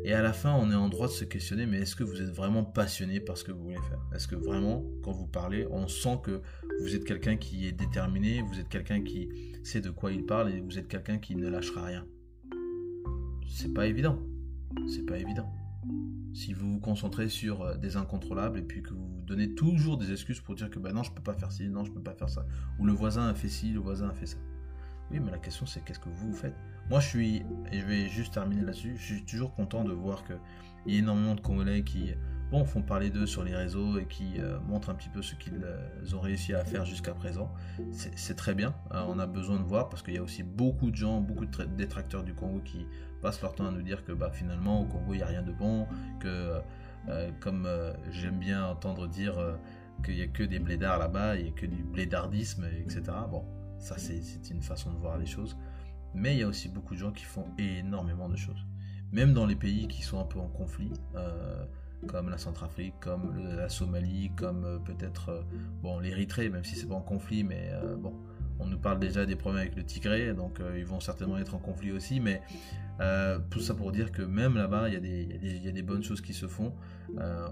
Et 0.05 0.13
à 0.13 0.21
la 0.21 0.31
fin, 0.31 0.53
on 0.53 0.71
est 0.71 0.75
en 0.75 0.87
droit 0.87 1.07
de 1.07 1.11
se 1.11 1.25
questionner, 1.25 1.65
mais 1.65 1.79
est-ce 1.79 1.95
que 1.95 2.05
vous 2.05 2.21
êtes 2.21 2.29
vraiment 2.29 2.63
passionné 2.63 3.19
par 3.19 3.37
ce 3.37 3.43
que 3.43 3.51
vous 3.51 3.63
voulez 3.63 3.81
faire? 3.89 3.99
Est-ce 4.15 4.27
que 4.27 4.35
vraiment, 4.35 4.85
quand 5.03 5.11
vous 5.11 5.27
parlez, 5.27 5.67
on 5.71 5.87
sent 5.89 6.19
que 6.23 6.41
vous 6.81 6.95
êtes 6.95 7.03
quelqu'un 7.03 7.35
qui 7.35 7.67
est 7.67 7.73
déterminé, 7.73 8.41
vous 8.41 8.59
êtes 8.59 8.69
quelqu'un 8.69 9.03
qui 9.03 9.29
sait 9.63 9.81
de 9.81 9.89
quoi 9.89 10.13
il 10.13 10.25
parle 10.25 10.51
et 10.51 10.61
vous 10.61 10.77
êtes 10.79 10.87
quelqu'un 10.87 11.17
qui 11.17 11.35
ne 11.35 11.49
lâchera 11.49 11.83
rien? 11.83 12.05
C'est 13.49 13.73
pas 13.73 13.87
évident 13.87 14.19
c'est 14.87 15.05
pas 15.05 15.17
évident. 15.17 15.49
Si 16.33 16.53
vous 16.53 16.73
vous 16.73 16.79
concentrez 16.79 17.29
sur 17.29 17.61
euh, 17.61 17.75
des 17.75 17.97
incontrôlables 17.97 18.59
et 18.59 18.61
puis 18.61 18.81
que 18.81 18.93
vous 18.93 19.21
donnez 19.25 19.55
toujours 19.55 19.97
des 19.97 20.11
excuses 20.11 20.41
pour 20.41 20.55
dire 20.55 20.69
que 20.69 20.79
ben 20.79 20.93
non, 20.93 21.03
je 21.03 21.11
peux 21.11 21.21
pas 21.21 21.33
faire 21.33 21.51
ci, 21.51 21.67
non, 21.67 21.83
je 21.83 21.91
peux 21.91 22.01
pas 22.01 22.13
faire 22.13 22.29
ça, 22.29 22.45
ou 22.77 22.85
le 22.85 22.93
voisin 22.93 23.27
a 23.27 23.33
fait 23.33 23.49
ci, 23.49 23.71
le 23.71 23.79
voisin 23.79 24.09
a 24.09 24.13
fait 24.13 24.27
ça. 24.27 24.37
Oui, 25.11 25.19
mais 25.19 25.31
la 25.31 25.39
question 25.39 25.65
c'est 25.65 25.83
qu'est-ce 25.83 25.99
que 25.99 26.09
vous, 26.09 26.31
vous 26.31 26.35
faites? 26.37 26.55
Moi, 26.89 26.99
je 26.99 27.07
suis, 27.07 27.35
et 27.71 27.79
je 27.79 27.85
vais 27.85 28.09
juste 28.09 28.33
terminer 28.33 28.61
là-dessus, 28.61 28.95
je 28.97 29.15
suis 29.15 29.25
toujours 29.25 29.53
content 29.53 29.83
de 29.83 29.91
voir 29.91 30.23
qu'il 30.23 30.37
y 30.87 30.95
a 30.95 30.99
énormément 30.99 31.35
de 31.35 31.41
Congolais 31.41 31.83
qui 31.83 32.13
bon, 32.51 32.65
font 32.65 32.81
parler 32.81 33.09
d'eux 33.09 33.27
sur 33.27 33.43
les 33.43 33.55
réseaux 33.55 33.99
et 33.99 34.05
qui 34.05 34.39
euh, 34.39 34.59
montrent 34.61 34.89
un 34.89 34.95
petit 34.95 35.09
peu 35.09 35.21
ce 35.21 35.35
qu'ils 35.35 35.61
euh, 35.63 36.15
ont 36.15 36.19
réussi 36.19 36.53
à 36.53 36.63
faire 36.63 36.85
jusqu'à 36.85 37.13
présent. 37.13 37.53
C'est 37.91 38.35
très 38.35 38.55
bien, 38.55 38.73
hein, 38.91 39.05
on 39.07 39.19
a 39.19 39.27
besoin 39.27 39.57
de 39.57 39.63
voir 39.63 39.89
parce 39.89 40.01
qu'il 40.01 40.15
y 40.15 40.17
a 40.17 40.23
aussi 40.23 40.43
beaucoup 40.43 40.91
de 40.91 40.95
gens, 40.95 41.21
beaucoup 41.21 41.45
de 41.45 41.63
détracteurs 41.65 42.23
du 42.23 42.33
Congo 42.33 42.61
qui 42.63 42.85
passent 43.21 43.41
leur 43.41 43.55
temps 43.55 43.67
à 43.67 43.71
nous 43.71 43.81
dire 43.81 44.03
que 44.03 44.11
bah, 44.11 44.31
finalement 44.31 44.81
au 44.81 44.85
Congo 44.85 45.13
il 45.13 45.17
n'y 45.17 45.23
a 45.23 45.27
rien 45.27 45.41
de 45.41 45.51
bon, 45.51 45.87
que 46.19 46.59
euh, 47.07 47.31
comme 47.39 47.67
j'aime 48.11 48.37
bien 48.37 48.65
entendre 48.65 49.07
dire 49.07 49.35
qu'il 50.03 50.15
n'y 50.15 50.21
a 50.21 50.27
que 50.27 50.43
des 50.43 50.59
blédards 50.59 50.99
là-bas, 50.99 51.35
il 51.35 51.43
n'y 51.43 51.49
a 51.49 51.53
que 51.53 51.65
du 51.65 51.83
blédardisme, 51.83 52.65
etc. 52.65 53.03
Bon, 53.29 53.43
ça 53.79 53.97
c'est 53.97 54.49
une 54.49 54.61
façon 54.61 54.91
de 54.91 54.97
voir 54.97 55.17
les 55.17 55.25
choses. 55.25 55.57
Mais 56.13 56.35
il 56.35 56.39
y 56.39 56.43
a 56.43 56.47
aussi 56.47 56.69
beaucoup 56.69 56.95
de 56.95 56.99
gens 56.99 57.11
qui 57.11 57.25
font 57.25 57.45
énormément 57.57 58.29
de 58.29 58.35
choses. 58.35 58.65
Même 59.11 59.33
dans 59.33 59.45
les 59.45 59.55
pays 59.55 59.87
qui 59.87 60.01
sont 60.01 60.19
un 60.19 60.23
peu 60.23 60.39
en 60.39 60.47
conflit, 60.47 60.91
comme 62.07 62.29
la 62.29 62.37
Centrafrique, 62.37 62.95
comme 62.99 63.37
la 63.57 63.69
Somalie, 63.69 64.31
comme 64.35 64.65
euh, 64.65 64.79
peut-être 64.79 65.29
euh, 65.29 65.41
bon 65.81 65.99
l'Érythrée, 65.99 66.49
même 66.49 66.63
si 66.63 66.75
c'est 66.75 66.87
pas 66.87 66.95
en 66.95 67.01
conflit, 67.01 67.43
mais 67.43 67.69
euh, 67.73 67.95
bon, 67.95 68.13
on 68.59 68.65
nous 68.65 68.77
parle 68.77 68.99
déjà 68.99 69.25
des 69.25 69.35
problèmes 69.35 69.61
avec 69.61 69.75
le 69.75 69.83
Tigré, 69.83 70.33
donc 70.33 70.61
ils 70.77 70.85
vont 70.85 70.99
certainement 70.99 71.37
être 71.37 71.55
en 71.55 71.59
conflit 71.59 71.91
aussi, 71.91 72.19
mais 72.19 72.41
tout 73.49 73.61
ça 73.61 73.73
pour 73.73 73.91
dire 73.91 74.11
que 74.11 74.21
même 74.21 74.55
là-bas, 74.55 74.89
il 74.89 74.93
y, 74.93 75.67
a 75.67 75.71
des 75.71 75.81
bonnes 75.81 76.03
choses 76.03 76.21
qui 76.21 76.33
se 76.33 76.47
font. 76.47 76.73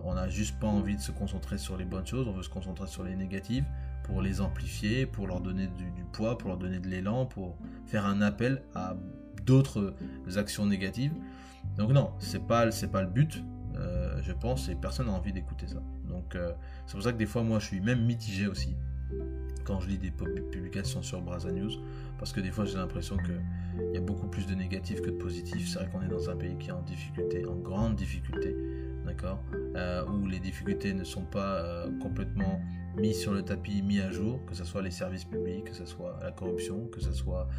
on 0.03 0.13
n'a 0.13 0.27
juste 0.27 0.59
pas 0.59 0.67
envie 0.67 0.95
de 0.95 1.01
se 1.01 1.11
concentrer 1.11 1.57
sur 1.57 1.77
les 1.77 1.85
bonnes 1.85 2.05
choses, 2.05 2.27
on 2.27 2.33
veut 2.33 2.43
se 2.43 2.49
concentrer 2.49 2.87
sur 2.87 3.03
les 3.03 3.15
négatives 3.15 3.63
pour 4.07 4.21
les 4.21 4.41
amplifier, 4.41 5.05
pour 5.05 5.27
leur 5.27 5.41
donner 5.41 5.67
du, 5.67 6.03
poids, 6.13 6.37
pour 6.37 6.49
leur 6.49 6.57
donner 6.57 6.79
de 6.79 6.87
l'élan, 6.87 7.25
pour 7.25 7.57
faire 7.85 8.05
un 8.05 8.21
appel 8.21 8.63
à 8.73 8.95
d'autres 9.45 9.93
actions 10.35 10.65
négatives. 10.65 11.13
Donc 11.77 11.91
non, 11.91 12.11
c'est 12.19 12.45
pas 12.47 12.69
pas 12.91 13.01
le 13.01 13.07
but. 13.07 13.43
Euh, 13.75 14.19
je 14.23 14.31
pense, 14.31 14.69
et 14.69 14.75
personne 14.75 15.05
n'a 15.05 15.11
envie 15.11 15.33
d'écouter 15.33 15.67
ça. 15.67 15.81
Donc 16.09 16.35
euh, 16.35 16.51
c'est 16.87 16.93
pour 16.93 17.03
ça 17.03 17.11
que 17.11 17.17
des 17.17 17.27
fois, 17.27 17.43
moi, 17.43 17.59
je 17.59 17.65
suis 17.65 17.79
même 17.79 18.03
mitigé 18.05 18.47
aussi 18.47 18.75
quand 19.67 19.82
je 19.82 19.89
lis 19.89 19.97
des 19.97 20.12
publications 20.12 21.03
sur 21.03 21.21
Braza 21.21 21.51
News, 21.51 21.71
parce 22.17 22.32
que 22.32 22.39
des 22.39 22.51
fois, 22.51 22.63
j'ai 22.63 22.77
l'impression 22.77 23.17
qu'il 23.17 23.93
y 23.93 23.97
a 23.97 23.99
beaucoup 23.99 24.27
plus 24.27 24.47
de 24.47 24.56
négatifs 24.56 25.01
que 25.01 25.10
de 25.10 25.17
positifs. 25.17 25.67
C'est 25.67 25.80
vrai 25.80 25.89
qu'on 25.91 26.01
est 26.01 26.08
dans 26.08 26.30
un 26.30 26.38
pays 26.38 26.58
qui 26.58 26.69
est 26.69 26.71
en 26.71 26.82
difficulté, 26.82 27.45
en 27.45 27.56
grande 27.56 27.95
difficulté, 27.95 28.56
d'accord, 29.06 29.43
euh, 29.75 30.06
où 30.06 30.25
les 30.25 30.39
difficultés 30.39 30.93
ne 30.93 31.03
sont 31.03 31.25
pas 31.25 31.86
complètement 32.01 32.62
mises 32.97 33.19
sur 33.19 33.34
le 33.34 33.43
tapis, 33.43 33.82
mis 33.82 33.99
à 33.99 34.10
jour, 34.10 34.39
que 34.45 34.56
ce 34.56 34.63
soit 34.63 34.82
les 34.82 34.91
services 34.91 35.25
publics, 35.25 35.65
que 35.65 35.75
ce 35.75 35.86
soit 35.86 36.17
la 36.23 36.32
corruption, 36.32 36.88
que 36.88 37.01
ce 37.01 37.12
soit 37.12 37.49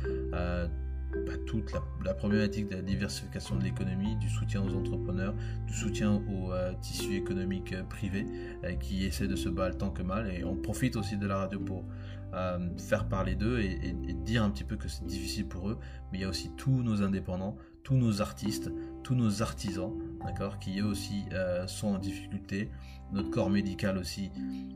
toute 1.46 1.72
la, 2.04 2.14
problématique 2.14 2.68
de 2.68 2.76
la 2.76 2.82
diversification 2.82 3.56
de 3.56 3.64
l'économie, 3.64 4.16
du 4.16 4.28
soutien 4.28 4.62
aux 4.62 4.74
entrepreneurs, 4.74 5.34
du 5.66 5.72
soutien 5.72 6.22
au 6.28 6.52
euh, 6.52 6.72
tissu 6.80 7.16
économique 7.16 7.72
euh, 7.72 7.82
privé 7.84 8.26
euh, 8.64 8.74
qui 8.74 9.04
essaie 9.04 9.28
de 9.28 9.36
se 9.36 9.48
battre 9.48 9.78
tant 9.78 9.90
que 9.90 10.02
mal. 10.02 10.30
Et 10.30 10.44
on 10.44 10.56
profite 10.56 10.96
aussi 10.96 11.16
de 11.16 11.26
la 11.26 11.38
radio 11.38 11.60
pour 11.60 11.84
faire 12.76 13.08
parler 13.08 13.34
d'eux 13.34 13.58
et, 13.58 13.94
dire 14.12 14.42
un 14.42 14.50
petit 14.50 14.64
peu 14.64 14.76
que 14.76 14.86
c'est 14.86 15.06
difficile 15.06 15.48
pour 15.48 15.70
eux. 15.70 15.78
Mais 16.12 16.18
il 16.18 16.20
y 16.20 16.24
a 16.24 16.28
aussi 16.28 16.50
tous 16.58 16.82
nos 16.82 17.02
indépendants, 17.02 17.56
tous 17.82 17.96
nos 17.96 18.20
artistes, 18.20 18.70
tous 19.02 19.14
nos 19.14 19.40
artisans, 19.40 19.94
d'accord, 20.26 20.58
qui 20.58 20.78
eux 20.78 20.84
aussi 20.84 21.24
sont 21.66 21.88
en 21.88 21.98
difficulté. 21.98 22.70
Notre 23.12 23.30
corps 23.30 23.48
médical 23.48 23.96
aussi, 23.96 24.30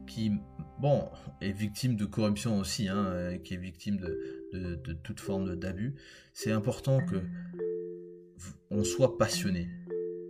qui, 0.07 0.33
bon, 0.81 1.11
est 1.43 1.53
victime 1.53 1.95
de 1.95 2.07
corruption 2.07 2.59
aussi, 2.59 2.89
hein, 2.89 3.37
qui 3.45 3.53
est 3.53 3.59
victime 3.59 3.99
de, 3.99 4.43
de, 4.53 4.93
toute 4.93 5.21
forme 5.21 5.57
d'abus, 5.57 5.95
c'est 6.33 6.53
important 6.53 7.01
que 7.01 7.17
on 8.71 8.85
soit 8.85 9.19
passionné 9.19 9.69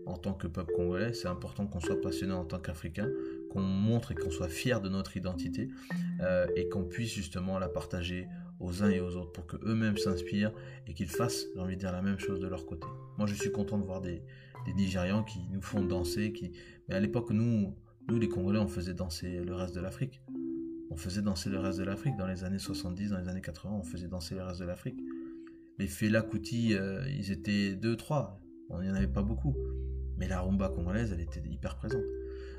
en 0.07 0.17
tant 0.17 0.35
que 0.35 0.49
peuple 0.49 0.73
congolais, 0.75 1.12
c'est 1.12 1.29
important 1.29 1.67
qu'on 1.67 1.81
soit 1.81 2.01
passionné 2.01 2.33
en 2.33 2.45
tant 2.45 2.59
qu'Africain, 2.59 3.09
qu'on 3.51 3.61
montre 3.61 4.12
et 4.12 4.15
qu'on 4.15 4.31
soit 4.31 4.49
fier 4.49 4.81
de 4.81 4.88
notre 4.88 5.17
identité 5.17 5.69
euh, 6.21 6.47
et 6.57 6.69
qu'on 6.69 6.85
puisse 6.85 7.12
justement 7.12 7.59
la 7.59 7.69
partager 7.69 8.27
aux 8.59 8.83
uns 8.83 8.91
et 8.91 9.01
aux 9.01 9.17
autres 9.17 9.33
pour 9.33 9.47
que 9.47 9.57
eux-mêmes 9.65 9.97
s'inspirent 9.97 10.53
et 10.87 10.95
qu'ils 10.95 11.09
fassent, 11.09 11.47
j'ai 11.55 11.61
envie 11.61 11.77
de 11.77 11.81
dire, 11.81 11.93
la 11.93 12.03
même 12.03 12.19
chose 12.19 12.41
de 12.41 12.49
leur 12.49 12.67
côté. 12.67 12.87
Moi, 13.17 13.27
je 13.27 13.35
suis 13.35 13.53
content 13.53 13.79
de 13.79 13.85
voir 13.85 14.01
des, 14.01 14.23
des 14.67 14.75
Nigérians 14.75 15.23
qui 15.23 15.41
nous 15.53 15.62
font 15.62 15.83
danser, 15.83 16.33
qui... 16.33 16.53
mais 16.88 16.97
à 16.97 17.01
l'époque, 17.01 17.31
nous, 17.31 17.77
nous, 18.09 18.19
les 18.19 18.29
Congolais, 18.29 18.59
on 18.59 18.69
faisait 18.69 18.95
danser 18.95 19.41
le 19.41 19.55
reste 19.55 19.75
de 19.75 19.81
l'Afrique 19.81 20.21
on 20.93 20.97
faisait 20.97 21.23
danser 21.23 21.49
le 21.49 21.59
reste 21.59 21.79
de 21.79 21.85
l'Afrique. 21.85 22.17
Dans 22.17 22.27
les 22.27 22.45
années 22.45 22.59
70, 22.59 23.11
dans 23.11 23.19
les 23.19 23.29
années 23.29 23.41
80, 23.41 23.75
on 23.75 23.83
faisait 23.83 24.09
danser 24.09 24.35
le 24.35 24.43
reste 24.43 24.61
de 24.61 24.67
l'Afrique. 24.67 25.01
Les 25.83 25.88
Fela 25.88 26.23
Kuti, 26.23 26.75
euh, 26.75 27.05
ils 27.11 27.33
étaient 27.33 27.75
deux, 27.75 27.97
trois. 27.97 28.40
On 28.71 28.81
n'y 28.81 28.88
en 28.88 28.95
avait 28.95 29.09
pas 29.09 29.25
beaucoup. 29.25 29.57
Mais 30.16 30.29
la 30.29 30.40
rumba 30.40 30.68
congolaise, 30.68 31.11
elle 31.12 31.21
était 31.21 31.42
hyper 31.51 31.75
présente. 31.75 32.05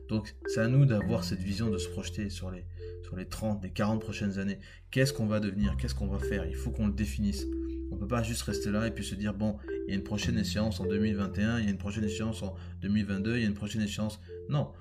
Donc, 0.10 0.36
c'est 0.48 0.60
à 0.60 0.68
nous 0.68 0.86
d'avoir 0.86 1.24
cette 1.24 1.40
vision 1.40 1.70
de 1.70 1.78
se 1.78 1.88
projeter 1.88 2.30
sur 2.30 2.52
les, 2.52 2.66
sur 3.02 3.16
les 3.16 3.26
30, 3.26 3.64
les 3.64 3.72
40 3.72 4.02
prochaines 4.02 4.40
années. 4.40 4.60
Qu'est-ce 4.92 5.14
qu'on 5.14 5.26
va 5.26 5.40
devenir? 5.40 5.78
Qu'est-ce 5.78 5.96
qu'on 5.96 6.08
va 6.08 6.20
faire? 6.20 6.46
Il 6.46 6.56
faut 6.56 6.72
qu'on 6.72 6.88
le 6.88 6.94
définisse. 6.94 7.46
On 7.92 7.96
ne 7.96 8.00
peut 8.02 8.10
pas 8.10 8.24
juste 8.24 8.42
rester 8.42 8.72
là 8.72 8.88
et 8.88 8.92
puis 8.92 9.06
se 9.06 9.16
dire, 9.16 9.34
bon, 9.34 9.56
il 9.88 9.92
y 9.92 9.94
a 9.94 9.96
une 9.96 10.04
prochaine 10.04 10.38
échéance 10.38 10.82
en 10.82 10.86
2021, 10.86 11.60
il 11.60 11.64
y 11.64 11.68
a 11.70 11.72
une 11.72 11.78
prochaine 11.78 12.04
échéance 12.04 12.44
en 12.44 12.56
2022, 12.82 13.38
il 13.38 13.42
y 13.44 13.46
a 13.46 13.48
une 13.48 13.54
prochaine 13.54 13.84
échéance. 13.84 14.20
Non, 14.50 14.74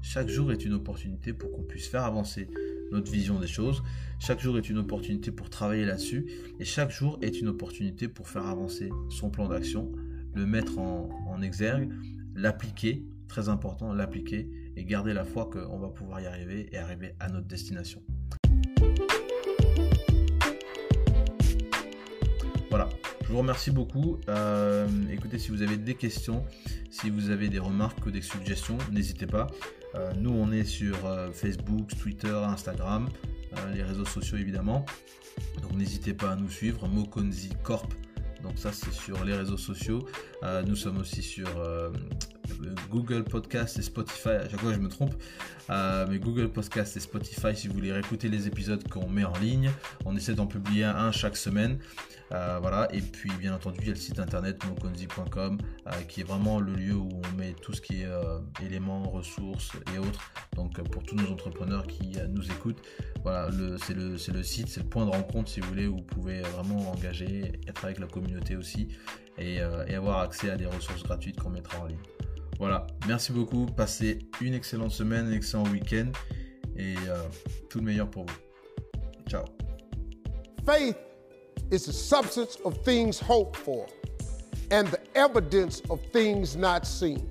Chaque 0.00 0.28
jour 0.28 0.52
est 0.52 0.64
une 0.64 0.72
opportunité 0.72 1.34
pour 1.34 1.52
qu'on 1.52 1.64
puisse 1.64 1.86
faire 1.86 2.04
avancer 2.04 2.48
notre 2.90 3.10
vision 3.10 3.38
des 3.38 3.46
choses. 3.46 3.82
Chaque 4.18 4.40
jour 4.40 4.58
est 4.58 4.68
une 4.68 4.78
opportunité 4.78 5.30
pour 5.30 5.50
travailler 5.50 5.84
là-dessus. 5.84 6.26
Et 6.58 6.64
chaque 6.64 6.90
jour 6.90 7.18
est 7.22 7.40
une 7.40 7.48
opportunité 7.48 8.08
pour 8.08 8.28
faire 8.28 8.46
avancer 8.46 8.90
son 9.08 9.30
plan 9.30 9.48
d'action, 9.48 9.90
le 10.34 10.46
mettre 10.46 10.78
en, 10.78 11.40
exergue, 11.42 11.90
l'appliquer, 12.34 13.04
très 13.28 13.48
important, 13.48 13.94
l'appliquer 13.94 14.50
et 14.76 14.84
garder 14.84 15.14
la 15.14 15.24
foi 15.24 15.48
qu'on 15.50 15.78
va 15.78 15.88
pouvoir 15.88 16.20
y 16.20 16.26
arriver 16.26 16.68
et 16.72 16.78
arriver 16.78 17.14
à 17.18 17.28
notre 17.28 17.46
destination. 17.46 18.02
Je 23.30 23.32
vous 23.32 23.42
remercie 23.42 23.70
beaucoup. 23.70 24.18
Euh, 24.28 24.88
écoutez, 25.08 25.38
si 25.38 25.52
vous 25.52 25.62
avez 25.62 25.76
des 25.76 25.94
questions, 25.94 26.44
si 26.90 27.10
vous 27.10 27.30
avez 27.30 27.48
des 27.48 27.60
remarques 27.60 28.04
ou 28.04 28.10
des 28.10 28.22
suggestions, 28.22 28.76
n'hésitez 28.90 29.28
pas. 29.28 29.46
Euh, 29.94 30.12
nous, 30.18 30.32
on 30.32 30.50
est 30.50 30.64
sur 30.64 31.06
euh, 31.06 31.30
Facebook, 31.30 31.96
Twitter, 31.96 32.34
Instagram, 32.34 33.08
les 33.72 33.84
réseaux 33.84 34.04
sociaux 34.04 34.36
évidemment. 34.36 34.84
Donc 35.62 35.74
n'hésitez 35.74 36.12
pas 36.12 36.32
à 36.32 36.34
nous 36.34 36.50
suivre, 36.50 36.88
Mokonzi 36.88 37.50
Corp. 37.62 37.94
Donc 38.42 38.58
ça, 38.58 38.72
c'est 38.72 38.92
sur 38.92 39.24
les 39.24 39.36
réseaux 39.36 39.56
sociaux. 39.56 40.08
nous 40.66 40.74
sommes 40.74 40.98
aussi 40.98 41.22
sur 41.22 41.46
Google 42.90 43.24
Podcast 43.24 43.78
et 43.78 43.82
Spotify. 43.82 44.30
À 44.30 44.48
chaque 44.48 44.60
fois, 44.60 44.72
je 44.72 44.78
me 44.78 44.88
trompe. 44.88 45.14
mais 45.68 46.18
Google 46.18 46.48
Podcast 46.48 46.96
et 46.96 47.00
Spotify, 47.00 47.54
si 47.54 47.68
vous 47.68 47.74
voulez 47.74 47.92
réécouter 47.92 48.28
les 48.28 48.46
épisodes 48.46 48.86
qu'on 48.88 49.08
met 49.08 49.24
en 49.24 49.36
ligne, 49.38 49.70
on 50.04 50.16
essaie 50.16 50.34
d'en 50.34 50.46
publier 50.46 50.84
un 50.84 51.12
chaque 51.12 51.36
semaine. 51.36 51.78
Euh, 52.32 52.58
voilà, 52.60 52.88
et 52.94 53.00
puis 53.00 53.30
bien 53.38 53.54
entendu, 53.54 53.78
il 53.80 53.86
y 53.86 53.90
a 53.90 53.94
le 53.94 53.98
site 53.98 54.20
internet 54.20 54.64
mokonzi.com 54.64 55.58
euh, 55.86 55.90
qui 56.08 56.20
est 56.20 56.24
vraiment 56.24 56.60
le 56.60 56.74
lieu 56.74 56.94
où 56.94 57.08
on 57.08 57.36
met 57.36 57.54
tout 57.54 57.72
ce 57.72 57.80
qui 57.80 58.02
est 58.02 58.06
euh, 58.06 58.38
éléments, 58.64 59.02
ressources 59.02 59.72
et 59.94 59.98
autres. 59.98 60.30
Donc 60.54 60.80
pour 60.90 61.02
tous 61.02 61.16
nos 61.16 61.28
entrepreneurs 61.32 61.86
qui 61.86 62.18
nous 62.28 62.46
écoutent, 62.46 62.82
voilà, 63.24 63.50
c'est 63.84 63.94
le, 63.94 64.42
site, 64.42 64.68
c'est 64.68 64.80
le 64.80 64.88
point 64.88 65.06
de 65.06 65.10
rencontre 65.10 65.50
si 65.50 65.60
vous 65.60 65.68
voulez 65.68 65.86
où 65.88 65.96
vous 65.96 66.02
pouvez 66.02 66.42
vraiment 66.42 66.92
engager, 66.92 67.52
être 67.66 67.84
avec 67.84 67.98
la 67.98 68.06
communauté 68.06 68.56
aussi 68.56 68.88
et 69.38 69.60
avoir 69.60 70.20
accès 70.20 70.50
à 70.50 70.56
des 70.56 70.66
ressources 70.66 71.02
gratuites 71.02 71.40
qu'on 71.40 71.50
mettra 71.50 71.80
en 71.80 71.86
ligne. 71.86 71.98
Voilà, 72.60 72.86
merci 73.08 73.32
beaucoup, 73.32 73.64
passez 73.64 74.18
une 74.42 74.52
excellente 74.52 74.90
semaine, 74.90 75.28
un 75.28 75.32
excellent 75.32 75.64
week-end 75.68 76.12
et 76.76 76.94
tout 77.70 77.78
le 77.78 77.84
meilleur 77.86 78.10
pour 78.10 78.26
vous. 78.26 78.36
Ciao. 79.26 79.46
Faith 80.66 80.94
is 81.72 81.86
the 81.86 81.92
substance 81.92 82.58
of 82.66 82.76
things 82.84 83.18
hoped 83.18 83.56
for 83.56 83.86
and 84.70 84.84
the 84.88 85.00
evidence 85.14 85.80
of 85.88 86.00
things 86.12 86.54
not 86.54 86.84
seen. 86.84 87.26